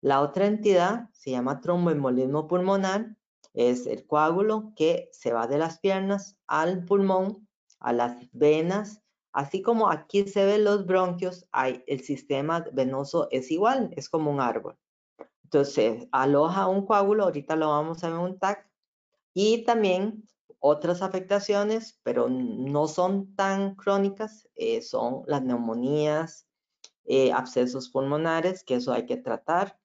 [0.00, 3.16] La otra entidad se llama tromboembolismo pulmonar,
[3.54, 9.62] es el coágulo que se va de las piernas al pulmón, a las venas, así
[9.62, 14.40] como aquí se ven los bronquios, hay, el sistema venoso es igual, es como un
[14.40, 14.76] árbol.
[15.44, 18.68] Entonces, aloja un coágulo, ahorita lo vamos a ver un TAC,
[19.34, 20.24] y también
[20.58, 26.46] otras afectaciones, pero no son tan crónicas, eh, son las neumonías,
[27.04, 29.78] eh, abscesos pulmonares, que eso hay que tratar,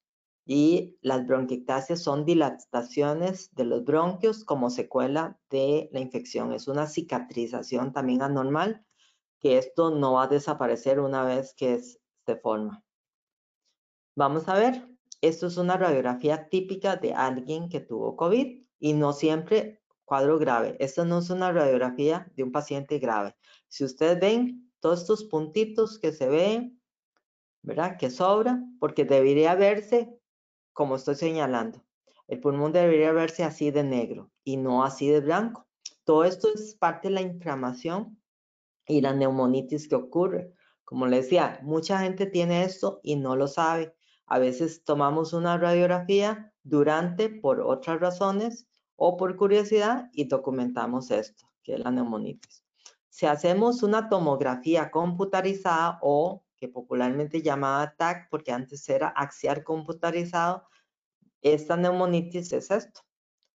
[0.45, 6.53] y las bronquiectasias son dilataciones de los bronquios como secuela de la infección.
[6.53, 8.83] Es una cicatrización también anormal,
[9.39, 12.83] que esto no va a desaparecer una vez que se forma.
[14.15, 14.87] Vamos a ver,
[15.21, 20.75] esto es una radiografía típica de alguien que tuvo COVID y no siempre cuadro grave.
[20.79, 23.35] Esto no es una radiografía de un paciente grave.
[23.67, 26.78] Si ustedes ven todos estos puntitos que se ven,
[27.61, 27.97] ¿verdad?
[27.97, 30.19] Que sobra, porque debería verse
[30.73, 31.83] como estoy señalando.
[32.27, 35.67] El pulmón debería verse así de negro y no así de blanco.
[36.03, 38.21] Todo esto es parte de la inflamación
[38.87, 40.53] y la neumonitis que ocurre.
[40.83, 43.95] Como les decía, mucha gente tiene esto y no lo sabe.
[44.25, 51.47] A veces tomamos una radiografía durante por otras razones o por curiosidad y documentamos esto,
[51.63, 52.63] que es la neumonitis.
[53.09, 60.67] Si hacemos una tomografía computarizada o que popularmente llamada TAC, porque antes era axial computarizado,
[61.41, 63.01] esta neumonitis es esto.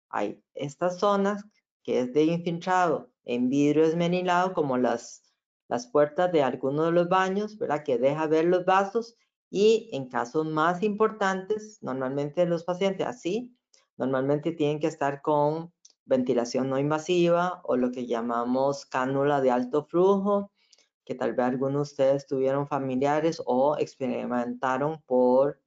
[0.08, 1.44] Hay estas zonas
[1.82, 5.22] que es de infiltrado en vidrio esmerilado, como las,
[5.68, 7.82] las puertas de algunos de los baños, ¿verdad?
[7.84, 9.16] Que deja ver los vasos
[9.50, 13.56] y en casos más importantes, normalmente los pacientes así,
[13.96, 15.72] normalmente tienen que estar con
[16.04, 20.51] ventilación no invasiva o lo que llamamos cánula de alto flujo,
[21.04, 25.60] que tal vez algunos de ustedes tuvieron familiares o experimentaron por,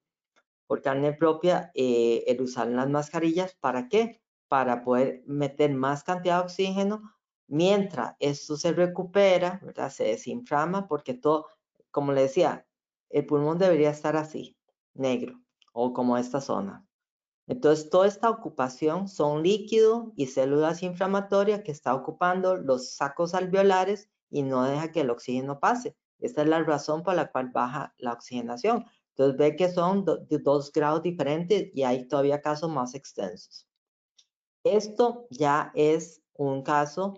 [0.68, 3.56] por carne propia eh, el usar las mascarillas.
[3.56, 4.22] ¿Para qué?
[4.48, 7.16] Para poder meter más cantidad de oxígeno
[7.48, 9.92] mientras esto se recupera, ¿verdad?
[9.92, 11.48] Se desinflama porque todo,
[11.92, 12.66] como le decía,
[13.10, 14.58] el pulmón debería estar así,
[14.94, 15.40] negro
[15.74, 16.86] o como esta zona.
[17.48, 24.10] Entonces, toda esta ocupación son líquido y células inflamatorias que está ocupando los sacos alveolares
[24.36, 25.96] y no deja que el oxígeno pase.
[26.20, 28.84] Esta es la razón por la cual baja la oxigenación.
[29.12, 33.66] Entonces ve que son de dos grados diferentes y hay todavía casos más extensos.
[34.66, 37.14] Esto ya es un caso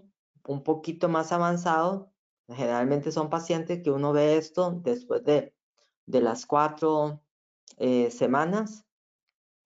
[0.45, 2.13] un poquito más avanzado.
[2.49, 5.55] Generalmente son pacientes que uno ve esto después de,
[6.05, 7.23] de las cuatro
[7.77, 8.85] eh, semanas.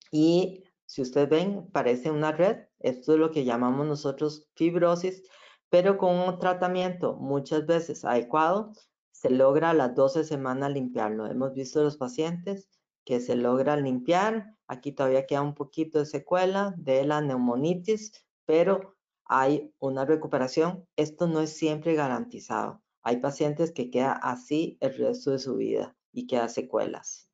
[0.09, 2.59] Y si ustedes ven, parece una red.
[2.79, 5.23] Esto es lo que llamamos nosotros fibrosis
[5.71, 8.73] pero con un tratamiento muchas veces adecuado,
[9.13, 11.27] se logra a las 12 semanas limpiarlo.
[11.27, 12.69] Hemos visto los pacientes
[13.05, 14.57] que se logra limpiar.
[14.67, 18.11] Aquí todavía queda un poquito de secuela de la neumonitis,
[18.45, 20.85] pero hay una recuperación.
[20.97, 22.83] Esto no es siempre garantizado.
[23.01, 27.29] Hay pacientes que queda así el resto de su vida y queda secuelas.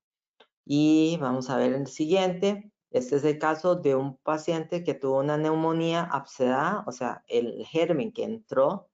[0.64, 2.72] Y vamos a ver el siguiente.
[2.98, 7.64] Este es el caso de un paciente que tuvo una neumonía abscedada, o sea, el
[7.64, 8.90] germen que entró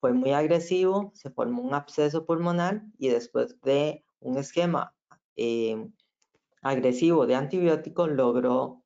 [0.00, 4.94] fue muy agresivo, se formó un absceso pulmonar y después de un esquema
[5.36, 5.88] eh,
[6.60, 8.84] agresivo de antibióticos logró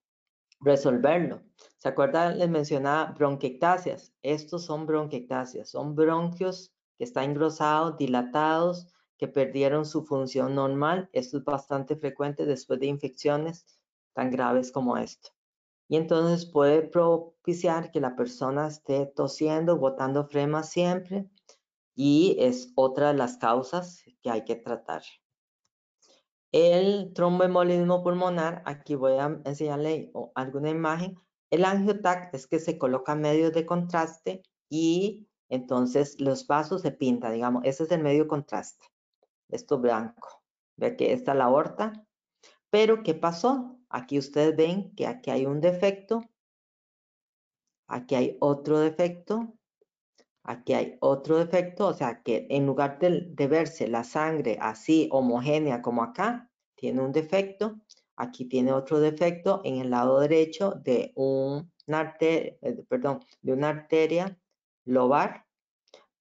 [0.60, 1.42] resolverlo.
[1.78, 2.38] ¿Se acuerdan?
[2.38, 4.14] Les mencionaba bronquiectasias.
[4.22, 8.86] Estos son bronquiectasias, son bronquios que están engrosados, dilatados,
[9.18, 11.10] que perdieron su función normal.
[11.12, 13.66] Esto es bastante frecuente después de infecciones
[14.14, 15.30] tan graves como esto.
[15.88, 21.28] Y entonces puede propiciar que la persona esté tosiendo, botando flema siempre
[21.94, 25.02] y es otra de las causas que hay que tratar.
[26.52, 31.18] El tromboembolismo pulmonar, aquí voy a enseñarle alguna imagen,
[31.50, 37.34] El angiotac es que se coloca medios de contraste y entonces los vasos se pintan,
[37.34, 38.86] digamos, ese es el medio contraste.
[39.50, 40.42] Esto blanco.
[40.78, 41.92] Ve que esta es la aorta.
[42.70, 43.78] Pero, ¿qué pasó?
[43.92, 46.22] Aquí ustedes ven que aquí hay un defecto.
[47.86, 49.54] Aquí hay otro defecto.
[50.44, 55.82] Aquí hay otro defecto, o sea que en lugar de, verse la sangre así homogénea
[55.82, 57.80] como acá, tiene un defecto.
[58.16, 61.70] Aquí tiene otro defecto en el lado derecho de, un,
[62.20, 64.38] eh, de una arteria
[64.84, 65.46] lobar.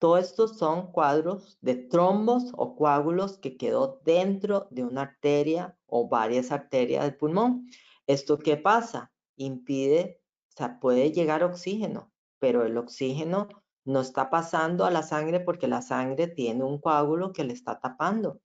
[0.01, 6.09] Todos estos son cuadros de trombos o coágulos que quedó dentro de una arteria o
[6.09, 7.67] varias arterias del pulmón.
[8.07, 9.11] ¿Esto qué pasa?
[9.35, 13.47] Impide, o sea, puede llegar oxígeno, pero el oxígeno
[13.85, 17.79] no está pasando a la sangre porque la sangre tiene un coágulo que le está
[17.79, 18.41] tapando.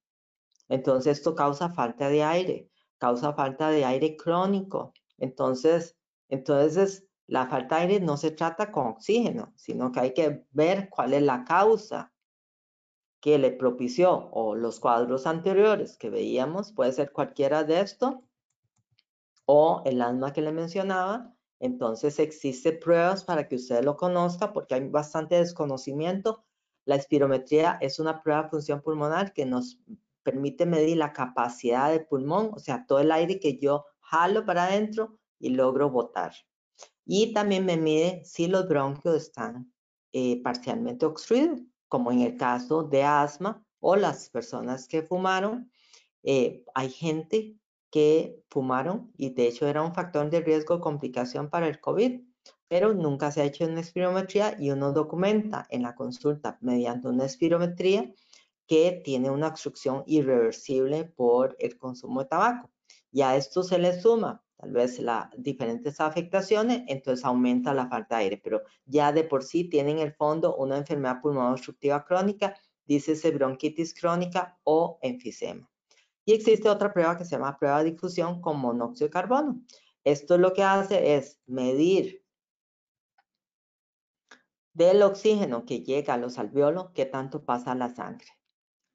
[0.68, 4.92] Entonces esto causa falta de aire, causa falta de aire crónico.
[5.16, 5.96] Entonces,
[6.28, 10.88] entonces la falta de aire no se trata con oxígeno, sino que hay que ver
[10.90, 12.12] cuál es la causa
[13.20, 18.22] que le propició o los cuadros anteriores que veíamos, puede ser cualquiera de esto
[19.46, 21.34] o el asma que le mencionaba.
[21.58, 26.44] Entonces existen pruebas para que usted lo conozca porque hay bastante desconocimiento.
[26.84, 29.80] La espirometría es una prueba de función pulmonar que nos
[30.22, 34.64] permite medir la capacidad del pulmón, o sea, todo el aire que yo jalo para
[34.64, 36.32] adentro y logro botar.
[37.04, 39.72] Y también me mide si los bronquios están
[40.12, 45.70] eh, parcialmente obstruidos, como en el caso de asma o las personas que fumaron.
[46.22, 47.56] Eh, hay gente
[47.90, 52.20] que fumaron y de hecho era un factor de riesgo de complicación para el COVID,
[52.68, 57.24] pero nunca se ha hecho una espirometría y uno documenta en la consulta mediante una
[57.24, 58.12] espirometría
[58.66, 62.70] que tiene una obstrucción irreversible por el consumo de tabaco.
[63.12, 68.16] Y a esto se le suma tal vez las diferentes afectaciones, entonces aumenta la falta
[68.16, 72.04] de aire, pero ya de por sí tiene en el fondo una enfermedad pulmonar obstructiva
[72.04, 72.54] crónica,
[72.86, 75.68] dícese bronquitis crónica o enfisema.
[76.24, 79.62] Y existe otra prueba que se llama prueba de difusión con monóxido de carbono.
[80.04, 82.24] Esto lo que hace es medir
[84.72, 88.28] del oxígeno que llega a los alveolos, qué tanto pasa a la sangre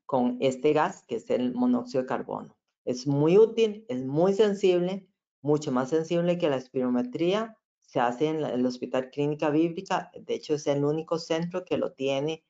[0.05, 2.57] con este gas que es el monóxido de carbono.
[2.83, 5.07] Es muy útil, es muy sensible,
[5.41, 7.57] mucho más sensible que la espirometría.
[7.81, 11.91] Se hace en el Hospital Clínica Bíblica, de hecho es el único centro que lo
[11.91, 12.45] tiene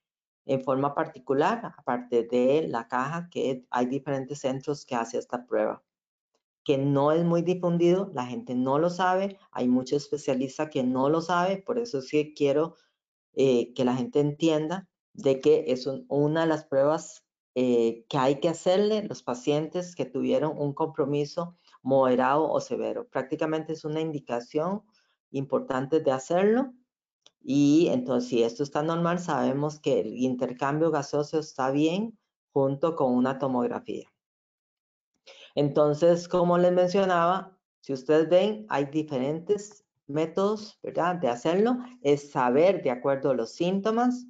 [0.46, 5.84] en forma particular, aparte de la caja, que hay diferentes centros que hacen esta prueba,
[6.64, 11.10] que no es muy difundido, la gente no lo sabe, hay muchos especialistas que no
[11.10, 12.76] lo saben, por eso sí quiero
[13.34, 17.24] eh, que la gente entienda de que es una de las pruebas
[17.56, 23.08] eh, que hay que hacerle los pacientes que tuvieron un compromiso moderado o severo.
[23.08, 24.84] Prácticamente es una indicación
[25.32, 26.74] importante de hacerlo.
[27.42, 32.18] Y entonces, si esto está normal, sabemos que el intercambio gaseoso está bien
[32.54, 34.08] junto con una tomografía.
[35.56, 41.16] Entonces, como les mencionaba, si ustedes ven, hay diferentes métodos, ¿verdad?
[41.16, 41.78] De hacerlo.
[42.02, 44.28] Es saber, de acuerdo a los síntomas,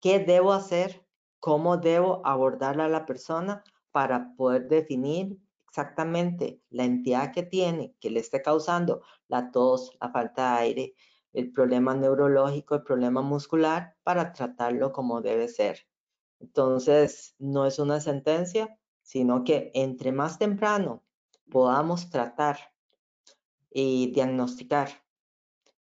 [0.00, 1.06] qué debo hacer
[1.46, 5.38] cómo debo abordar a la persona para poder definir
[5.76, 10.94] exactamente la entidad que tiene, que le esté causando la tos, la falta de aire,
[11.34, 15.86] el problema neurológico, el problema muscular, para tratarlo como debe ser.
[16.40, 21.04] Entonces, no es una sentencia, sino que entre más temprano
[21.50, 22.56] podamos tratar
[23.70, 24.88] y diagnosticar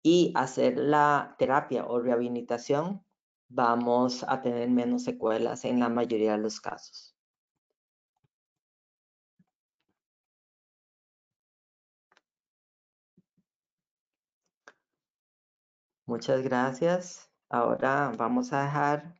[0.03, 3.03] y hacer la terapia o rehabilitación,
[3.49, 7.17] vamos a tener menos secuelas en la mayoría de los casos.
[16.09, 17.30] Muchas gracias.
[17.50, 19.14] Ahora vamos a dejar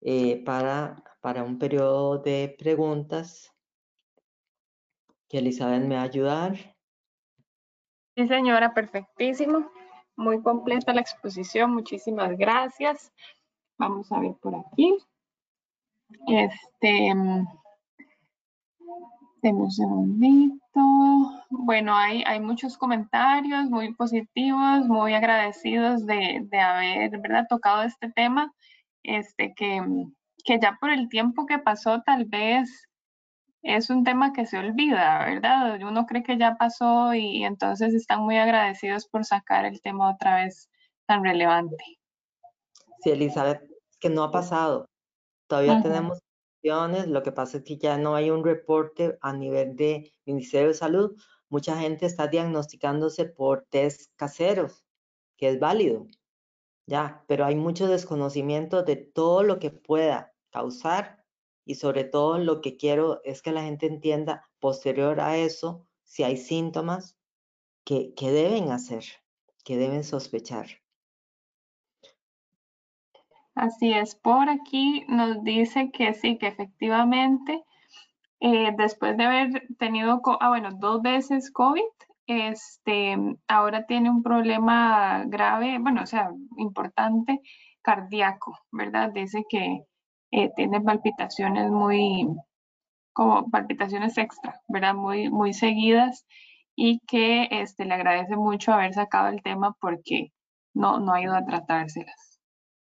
[0.00, 3.54] eh, para, para un periodo de preguntas
[5.28, 6.56] que Elizabeth me va a ayudar.
[8.16, 9.70] Sí, señora, perfectísimo.
[10.16, 13.12] Muy completa la exposición, muchísimas gracias.
[13.78, 14.98] Vamos a ver por aquí.
[16.26, 17.14] Este,
[19.42, 20.80] tenemos un segundito.
[21.50, 27.46] Bueno, hay, hay muchos comentarios muy positivos, muy agradecidos de, haber ¿verdad?
[27.48, 28.54] tocado este tema,
[29.02, 29.82] este, que,
[30.44, 32.88] que ya por el tiempo que pasó tal vez
[33.62, 35.80] es un tema que se olvida, ¿verdad?
[35.82, 40.36] Uno cree que ya pasó y entonces están muy agradecidos por sacar el tema otra
[40.36, 40.68] vez
[41.06, 41.76] tan relevante.
[43.00, 43.60] Sí, Elizabeth,
[44.00, 44.88] que no ha pasado.
[45.48, 46.20] Todavía tenemos
[46.62, 50.74] lo que pasa es que ya no hay un reporte a nivel de Ministerio de
[50.74, 51.16] Salud
[51.52, 54.86] mucha gente está diagnosticándose por test caseros,
[55.36, 56.06] que es válido,
[56.86, 61.26] ya, pero hay mucho desconocimiento de todo lo que pueda causar
[61.66, 66.22] y sobre todo lo que quiero es que la gente entienda posterior a eso, si
[66.22, 67.18] hay síntomas,
[67.84, 69.04] que, que deben hacer,
[69.62, 70.81] que deben sospechar.
[73.54, 77.62] Así es, por aquí nos dice que sí, que efectivamente,
[78.40, 81.82] eh, después de haber tenido, ah, bueno, dos veces COVID,
[82.26, 83.16] este,
[83.48, 87.40] ahora tiene un problema grave, bueno, o sea, importante,
[87.82, 89.10] cardíaco, ¿verdad?
[89.12, 89.82] Dice que
[90.32, 92.26] eh, tiene palpitaciones muy,
[93.12, 94.94] como palpitaciones extra, ¿verdad?
[94.94, 96.26] Muy, muy seguidas
[96.76, 100.32] y que este, le agradece mucho haber sacado el tema porque
[100.74, 102.31] no, no ha ido a tratárselas.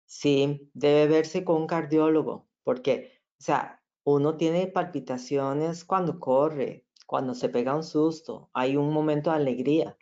[0.07, 7.35] Sí, debe verse con un cardiólogo porque, o sea, uno tiene palpitaciones cuando corre, cuando
[7.35, 9.97] se pega un susto, hay un momento de alegría,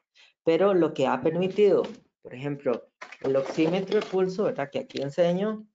[0.45, 1.83] pero lo que ha permitido,
[2.23, 2.89] por ejemplo,
[3.23, 4.71] el oxímetro de pulso, ¿verdad?
[4.71, 5.67] Que aquí enseño,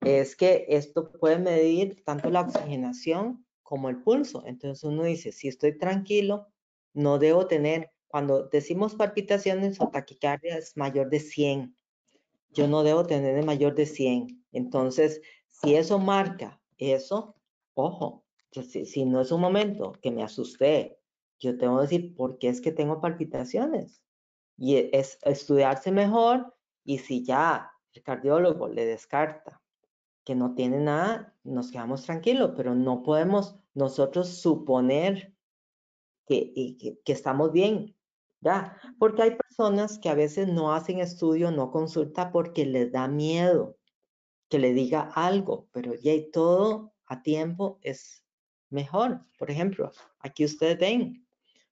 [0.00, 4.42] es que esto puede medir tanto la oxigenación como el pulso.
[4.46, 6.48] Entonces uno dice, si estoy tranquilo,
[6.92, 11.76] no debo tener, cuando decimos palpitaciones o taquicardia es mayor de 100,
[12.54, 14.44] yo no debo tener de mayor de 100.
[14.52, 17.36] Entonces, si eso marca eso,
[17.74, 20.98] ojo, si, si no es un momento que me asusté,
[21.38, 24.02] yo tengo que decir, ¿por qué es que tengo palpitaciones?
[24.56, 29.60] Y es estudiarse mejor y si ya el cardiólogo le descarta
[30.24, 35.34] que no tiene nada, nos quedamos tranquilos, pero no podemos nosotros suponer
[36.26, 37.94] que, que, estamos bien,
[38.40, 38.78] ¿ya?
[38.98, 43.76] Porque hay personas que a veces no hacen estudio, no consulta porque les da miedo
[44.48, 48.24] que le diga algo, pero ya todo a tiempo es
[48.70, 49.20] mejor.
[49.38, 51.24] Por ejemplo, aquí ustedes ven,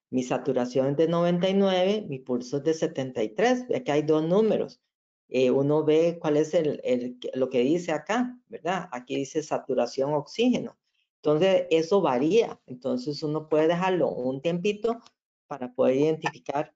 [0.09, 4.81] mi saturación es de 99, mi pulso es de 73, ve que hay dos números.
[5.27, 8.87] Eh, uno ve cuál es el, el, lo que dice acá, ¿verdad?
[8.93, 10.77] Aquí dice saturación oxígeno.
[11.17, 12.61] Entonces, eso varía.
[12.65, 14.99] Entonces, uno puede dejarlo un tiempito
[15.47, 16.73] para poder identificar.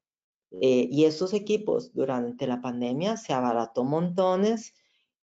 [0.52, 4.74] Eh, y estos equipos durante la pandemia se abarató montones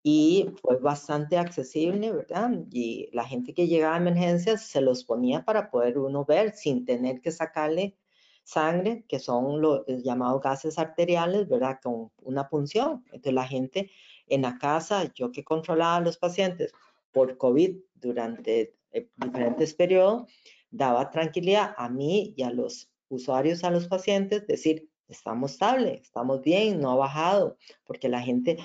[0.03, 2.51] y fue bastante accesible, ¿verdad?
[2.71, 6.85] Y la gente que llegaba a emergencias se los ponía para poder uno ver sin
[6.85, 7.97] tener que sacarle
[8.45, 11.81] sangre, que son los llamados gases arteriales, ¿verdad?
[11.83, 13.03] Con una punción.
[13.07, 13.91] Entonces la gente
[14.27, 16.73] en la casa, yo que controlaba a los pacientes
[17.11, 20.31] por COVID durante eh, diferentes periodos,
[20.71, 26.43] daba tranquilidad a mí y a los usuarios, a los pacientes, decir, estamos estable, estamos
[26.43, 28.59] bien, no ha bajado, porque la gente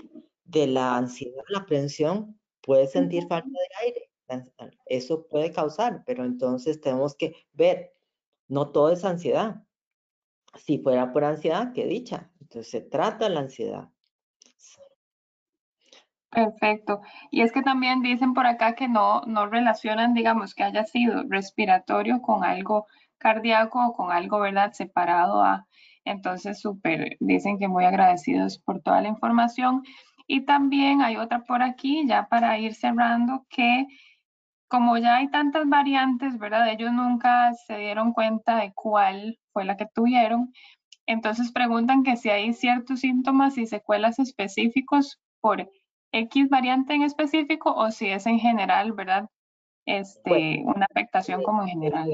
[0.45, 4.09] de la ansiedad, la aprensión, puede sentir falta de aire.
[4.85, 7.93] Eso puede causar, pero entonces tenemos que ver,
[8.47, 9.63] no todo es ansiedad.
[10.55, 12.31] Si fuera por ansiedad, qué dicha.
[12.39, 13.89] Entonces se trata la ansiedad.
[16.31, 17.01] Perfecto.
[17.31, 21.23] Y es que también dicen por acá que no, no relacionan, digamos, que haya sido
[21.27, 22.85] respiratorio con algo
[23.17, 25.67] cardíaco o con algo, ¿verdad?, separado a.
[26.05, 29.83] Entonces, súper, dicen que muy agradecidos por toda la información.
[30.27, 33.87] Y también hay otra por aquí, ya para ir cerrando, que
[34.69, 36.69] como ya hay tantas variantes, ¿verdad?
[36.69, 40.53] Ellos nunca se dieron cuenta de cuál fue la que tuvieron.
[41.07, 45.67] Entonces preguntan que si hay ciertos síntomas y secuelas específicos por
[46.11, 49.27] X variante en específico o si es en general, ¿verdad?
[49.87, 52.09] Este, una afectación como en general.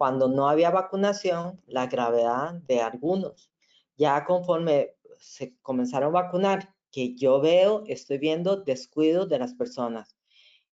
[0.00, 3.50] Cuando no había vacunación, la gravedad de algunos.
[3.98, 10.16] Ya conforme se comenzaron a vacunar, que yo veo, estoy viendo descuido de las personas.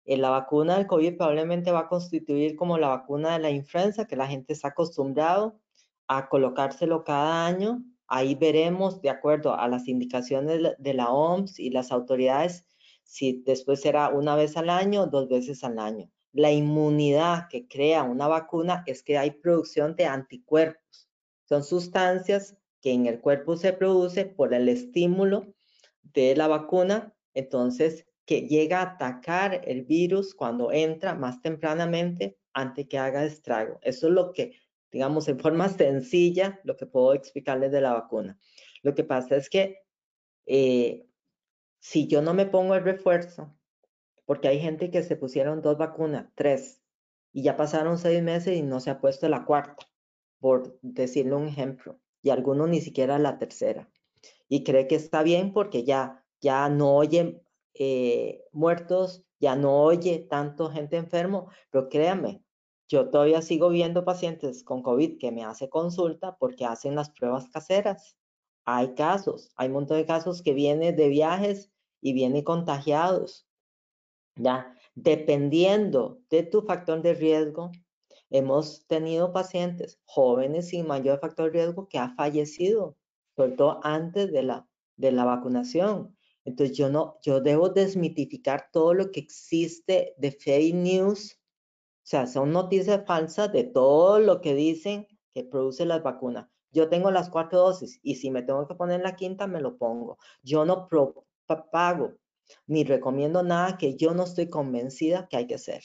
[0.06, 4.06] Eh, la vacuna del COVID probablemente va a constituir como la vacuna de la influenza,
[4.06, 5.60] que la gente está acostumbrado
[6.06, 11.68] a colocárselo cada año Ahí veremos, de acuerdo a las indicaciones de la OMS y
[11.68, 12.64] las autoridades,
[13.02, 16.10] si después será una vez al año o dos veces al año.
[16.38, 21.08] La inmunidad que crea una vacuna es que hay producción de anticuerpos.
[21.48, 25.52] Son sustancias que en el cuerpo se produce por el estímulo
[26.02, 32.86] de la vacuna, entonces que llega a atacar el virus cuando entra más tempranamente antes
[32.86, 33.80] que haga estrago.
[33.82, 34.52] Eso es lo que
[34.92, 38.38] digamos, en forma sencilla lo que puedo explicarles de la vacuna.
[38.82, 39.82] Lo que pasa es que
[40.46, 41.04] eh,
[41.80, 43.57] si yo no me pongo el refuerzo,
[44.28, 46.82] porque hay gente que se pusieron dos vacunas, tres,
[47.32, 49.88] y ya pasaron seis meses y no se ha puesto la cuarta,
[50.38, 53.90] por decirle un ejemplo, y algunos ni siquiera la tercera.
[54.46, 57.40] Y cree que está bien porque ya, ya no oye
[57.72, 62.44] eh, muertos, ya no oye tanto gente enfermo, pero créanme,
[62.86, 67.48] Yo todavía sigo viendo pacientes con COVID que me hace consulta porque hacen las pruebas
[67.48, 68.18] caseras.
[68.66, 71.70] Hay casos, hay un montón de casos que vienen de viajes
[72.02, 73.47] y vienen contagiados.
[74.38, 77.72] Ya, dependiendo de tu factor de riesgo,
[78.30, 82.96] hemos tenido pacientes jóvenes sin mayor factor de riesgo que ha fallecido,
[83.36, 86.16] sobre todo antes de la, de la vacunación.
[86.44, 91.38] Entonces yo no, yo debo desmitificar todo lo que existe de fake news
[92.08, 96.48] o sea, son noticias falsas de todo lo que dicen que produce las vacunas.
[96.70, 99.76] Yo tengo las cuatro dosis y si me tengo que poner la quinta, me lo
[99.76, 100.16] pongo.
[100.42, 102.14] Yo no propago
[102.66, 105.82] ni recomiendo nada que yo no estoy convencida que hay que hacer.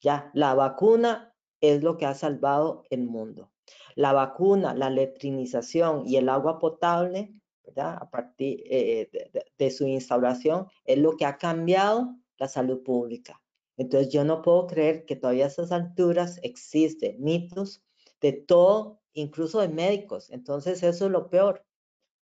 [0.00, 3.52] Ya, la vacuna es lo que ha salvado el mundo.
[3.94, 7.98] La vacuna, la letrinización y el agua potable, ¿verdad?
[8.00, 9.10] A partir eh,
[9.56, 13.40] de su instauración, es lo que ha cambiado la salud pública.
[13.76, 17.82] Entonces yo no puedo creer que todavía a esas alturas existen mitos
[18.20, 20.30] de todo, incluso de médicos.
[20.30, 21.64] Entonces eso es lo peor,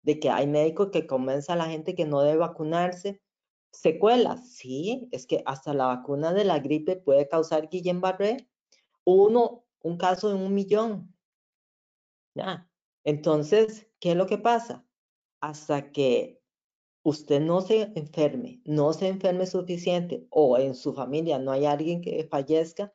[0.03, 3.21] de que hay médicos que convencen a la gente que no debe vacunarse.
[3.73, 8.49] Secuelas, sí, es que hasta la vacuna de la gripe puede causar Guillain-Barré.
[9.05, 11.15] Uno, un caso de un millón.
[12.35, 12.69] Ya.
[13.05, 14.85] Entonces, ¿qué es lo que pasa?
[15.41, 16.41] Hasta que
[17.03, 22.03] usted no se enferme, no se enferme suficiente o en su familia no hay alguien
[22.03, 22.93] que fallezca,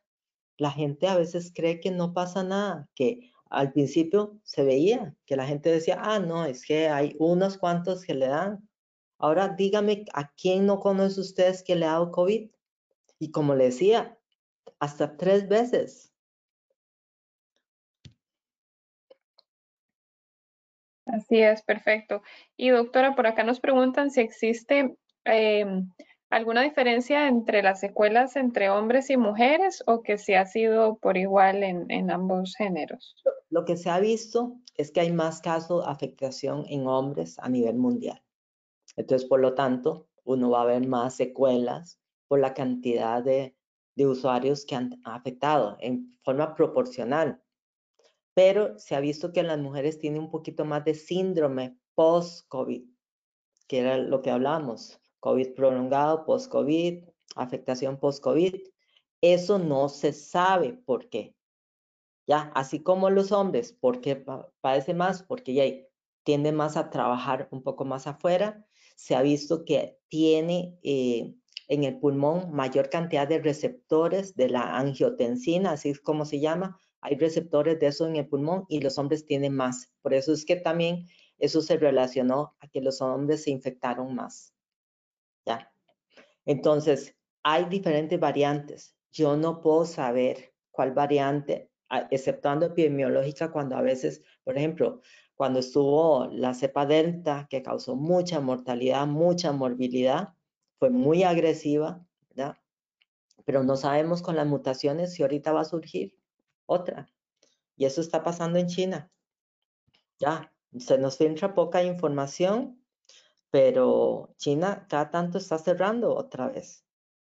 [0.58, 5.36] la gente a veces cree que no pasa nada, que al principio se veía que
[5.36, 8.68] la gente decía, ah, no, es que hay unos cuantos que le dan.
[9.18, 12.50] Ahora dígame a quién no conoce ustedes que le ha dado COVID.
[13.18, 14.18] Y como le decía,
[14.78, 16.12] hasta tres veces.
[21.06, 22.22] Así es, perfecto.
[22.56, 25.88] Y doctora, por acá nos preguntan si existe em,
[26.30, 31.16] alguna diferencia entre las secuelas entre hombres y mujeres o que si ha sido por
[31.16, 33.16] igual en, ambos géneros.
[33.50, 37.48] Lo que se ha visto es que hay más casos de afectación en hombres a
[37.48, 38.20] nivel mundial.
[38.96, 43.54] Entonces, por lo tanto, uno va a ver más secuelas por la cantidad de,
[43.98, 47.40] usuarios que han afectado en forma proporcional
[48.36, 52.84] pero se ha visto que las mujeres tienen un poquito más de síndrome post-COVID,
[53.66, 57.02] que era lo que hablamos, COVID prolongado, post-COVID,
[57.34, 58.56] afectación post-COVID.
[59.22, 61.34] Eso no se sabe por qué.
[62.26, 64.22] Ya, así como los hombres, ¿por qué
[64.60, 65.22] padece más?
[65.22, 65.64] Porque ya
[66.22, 68.66] tiende más a trabajar un poco más afuera.
[68.96, 71.32] Se ha visto que tiene eh,
[71.68, 76.80] en el pulmón mayor cantidad de receptores de la angiotensina, así es como se llama,
[77.00, 79.92] hay receptores de eso en el pulmón y los hombres tienen más.
[80.02, 81.06] Por eso es que también
[81.38, 84.52] eso se relacionó a que los hombres se infectaron más.
[85.44, 85.72] ¿Ya?
[86.44, 88.96] Entonces, hay diferentes variantes.
[89.12, 91.70] Yo no puedo saber cuál variante,
[92.10, 95.00] exceptuando epidemiológica, cuando a veces, por ejemplo,
[95.36, 100.34] cuando estuvo la cepa delta, que causó mucha mortalidad, mucha morbilidad,
[100.78, 102.56] fue muy agresiva, ¿verdad?
[103.44, 106.16] Pero no sabemos con las mutaciones si ahorita va a surgir
[106.64, 107.10] otra.
[107.76, 109.10] Y eso está pasando en China.
[110.18, 112.82] Ya, se nos filtra poca información,
[113.50, 116.86] pero China cada tanto está cerrando otra vez,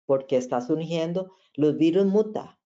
[0.05, 2.59] porque está surgiendo, los virus muta.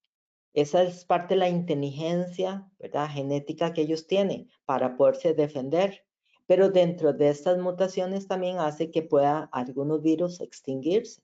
[0.56, 3.10] Esa es parte de la inteligencia, ¿verdad?
[3.10, 6.06] Genética que ellos tienen para poderse defender.
[6.48, 11.22] Pero dentro de estas mutaciones también hace que pueda algunos virus extinguirse.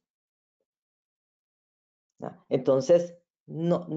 [2.49, 3.15] Entonces,
[3.45, 3.87] no,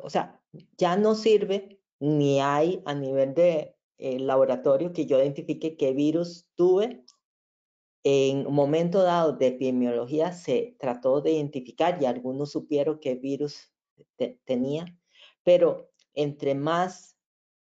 [0.00, 0.40] o sea,
[0.78, 6.48] ya no sirve ni hay a nivel de eh, laboratorio que yo identifique qué virus
[6.54, 7.04] tuve.
[8.04, 13.70] En un momento dado de epidemiología se trató de identificar y algunos supieron qué virus
[14.44, 14.86] tenía,
[15.44, 17.16] pero entre más,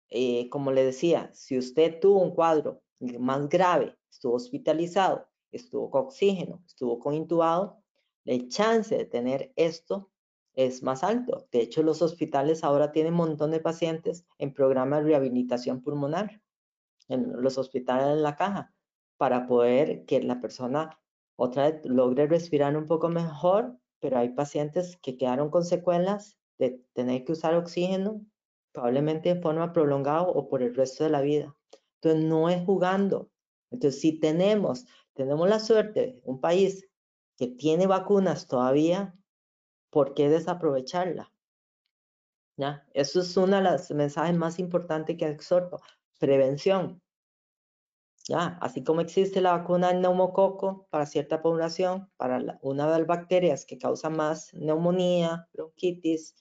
[0.09, 2.81] eh, como le decía, si usted tuvo un cuadro
[3.19, 7.81] más grave, estuvo hospitalizado, estuvo con oxígeno, estuvo con intubado,
[8.23, 10.11] la chance de tener esto
[10.53, 11.47] es más alto.
[11.51, 16.41] De hecho, los hospitales ahora tienen un montón de pacientes en programa de rehabilitación pulmonar,
[17.07, 18.73] en los hospitales en la caja,
[19.17, 20.99] para poder que la persona
[21.35, 26.83] otra vez logre respirar un poco mejor, pero hay pacientes que quedaron con secuelas de
[26.93, 28.25] tener que usar oxígeno,
[28.73, 31.55] probablemente en forma prolongada o por el resto de la vida.
[32.01, 33.29] Entonces, no es jugando.
[33.69, 36.89] Entonces, si tenemos, tenemos la suerte, un país
[37.37, 39.15] que tiene vacunas todavía,
[39.89, 41.31] ¿por qué desaprovecharla?
[42.57, 42.85] ¿Ya?
[42.93, 45.79] Eso es uno de los mensajes más importantes que exhorto.
[46.19, 47.01] Prevención.
[48.31, 48.57] ¿Ya?
[48.61, 53.65] Así como existe la vacuna del neumococo para cierta población, para una de las bacterias
[53.65, 56.37] que causa más neumonía, bronquitis,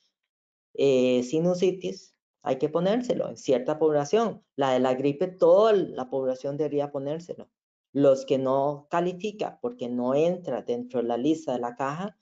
[0.74, 4.44] eh, sinusitis, hay que ponérselo en cierta población.
[4.54, 7.50] La de la gripe, toda la población debería ponérselo.
[7.92, 12.16] Los que no califica porque no entra dentro de la lista de la caja,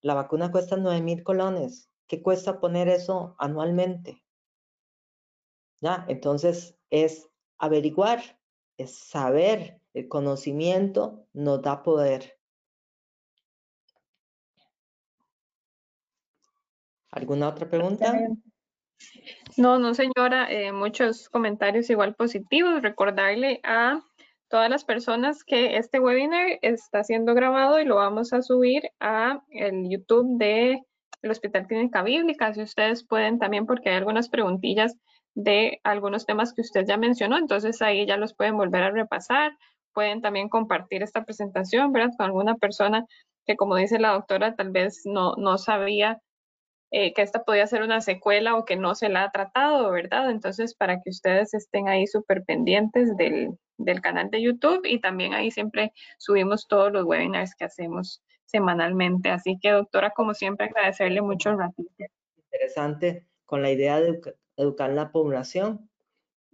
[0.00, 1.92] la vacuna cuesta 9 mil colones.
[2.08, 4.24] ¿Qué cuesta poner eso anualmente?
[5.80, 6.04] ¿Ya?
[6.08, 8.20] Entonces es averiguar,
[8.76, 12.38] es saber, el conocimiento nos da poder.
[17.10, 18.14] ¿Alguna otra pregunta?
[19.56, 22.82] No, no señora, eh, muchos comentarios igual positivos.
[22.82, 24.02] Recordarle a
[24.48, 29.42] todas las personas que este webinar está siendo grabado y lo vamos a subir a
[29.50, 30.82] el YouTube de
[31.22, 32.52] el Hospital Clínica Bíblica.
[32.54, 34.96] Si ustedes pueden también, porque hay algunas preguntillas
[35.36, 39.56] de algunos temas que usted ya mencionó, entonces ahí ya los pueden volver a repasar.
[39.92, 42.14] Pueden también compartir esta presentación, ¿verdad?
[42.16, 43.06] Con alguna persona
[43.46, 46.20] que, como dice la doctora, tal vez no, no sabía
[46.90, 50.30] eh, que esta podía ser una secuela o que no se la ha tratado, ¿verdad?
[50.30, 55.34] Entonces, para que ustedes estén ahí súper pendientes del, del canal de YouTube y también
[55.34, 59.28] ahí siempre subimos todos los webinars que hacemos semanalmente.
[59.28, 61.90] Así que, doctora, como siempre, agradecerle mucho el ratito.
[62.52, 64.18] Interesante, con la idea de
[64.56, 65.90] educar la población,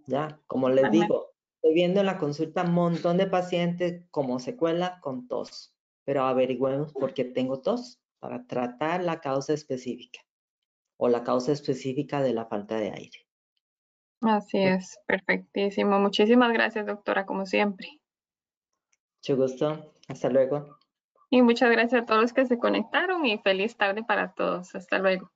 [0.07, 0.39] ¿ya?
[0.47, 5.27] Como les digo, estoy viendo en la consulta un montón de pacientes como secuela con
[5.27, 5.73] tos,
[6.03, 10.19] pero averigüemos por qué tengo tos para tratar la causa específica
[10.97, 13.27] o la causa específica de la falta de aire.
[14.21, 15.99] Así es, perfectísimo.
[15.99, 17.89] Muchísimas gracias, doctora, como siempre.
[19.17, 19.93] Mucho gusto.
[20.07, 20.77] Hasta luego.
[21.29, 24.75] Y muchas gracias a todos los que se conectaron y feliz tarde para todos.
[24.75, 25.31] Hasta luego.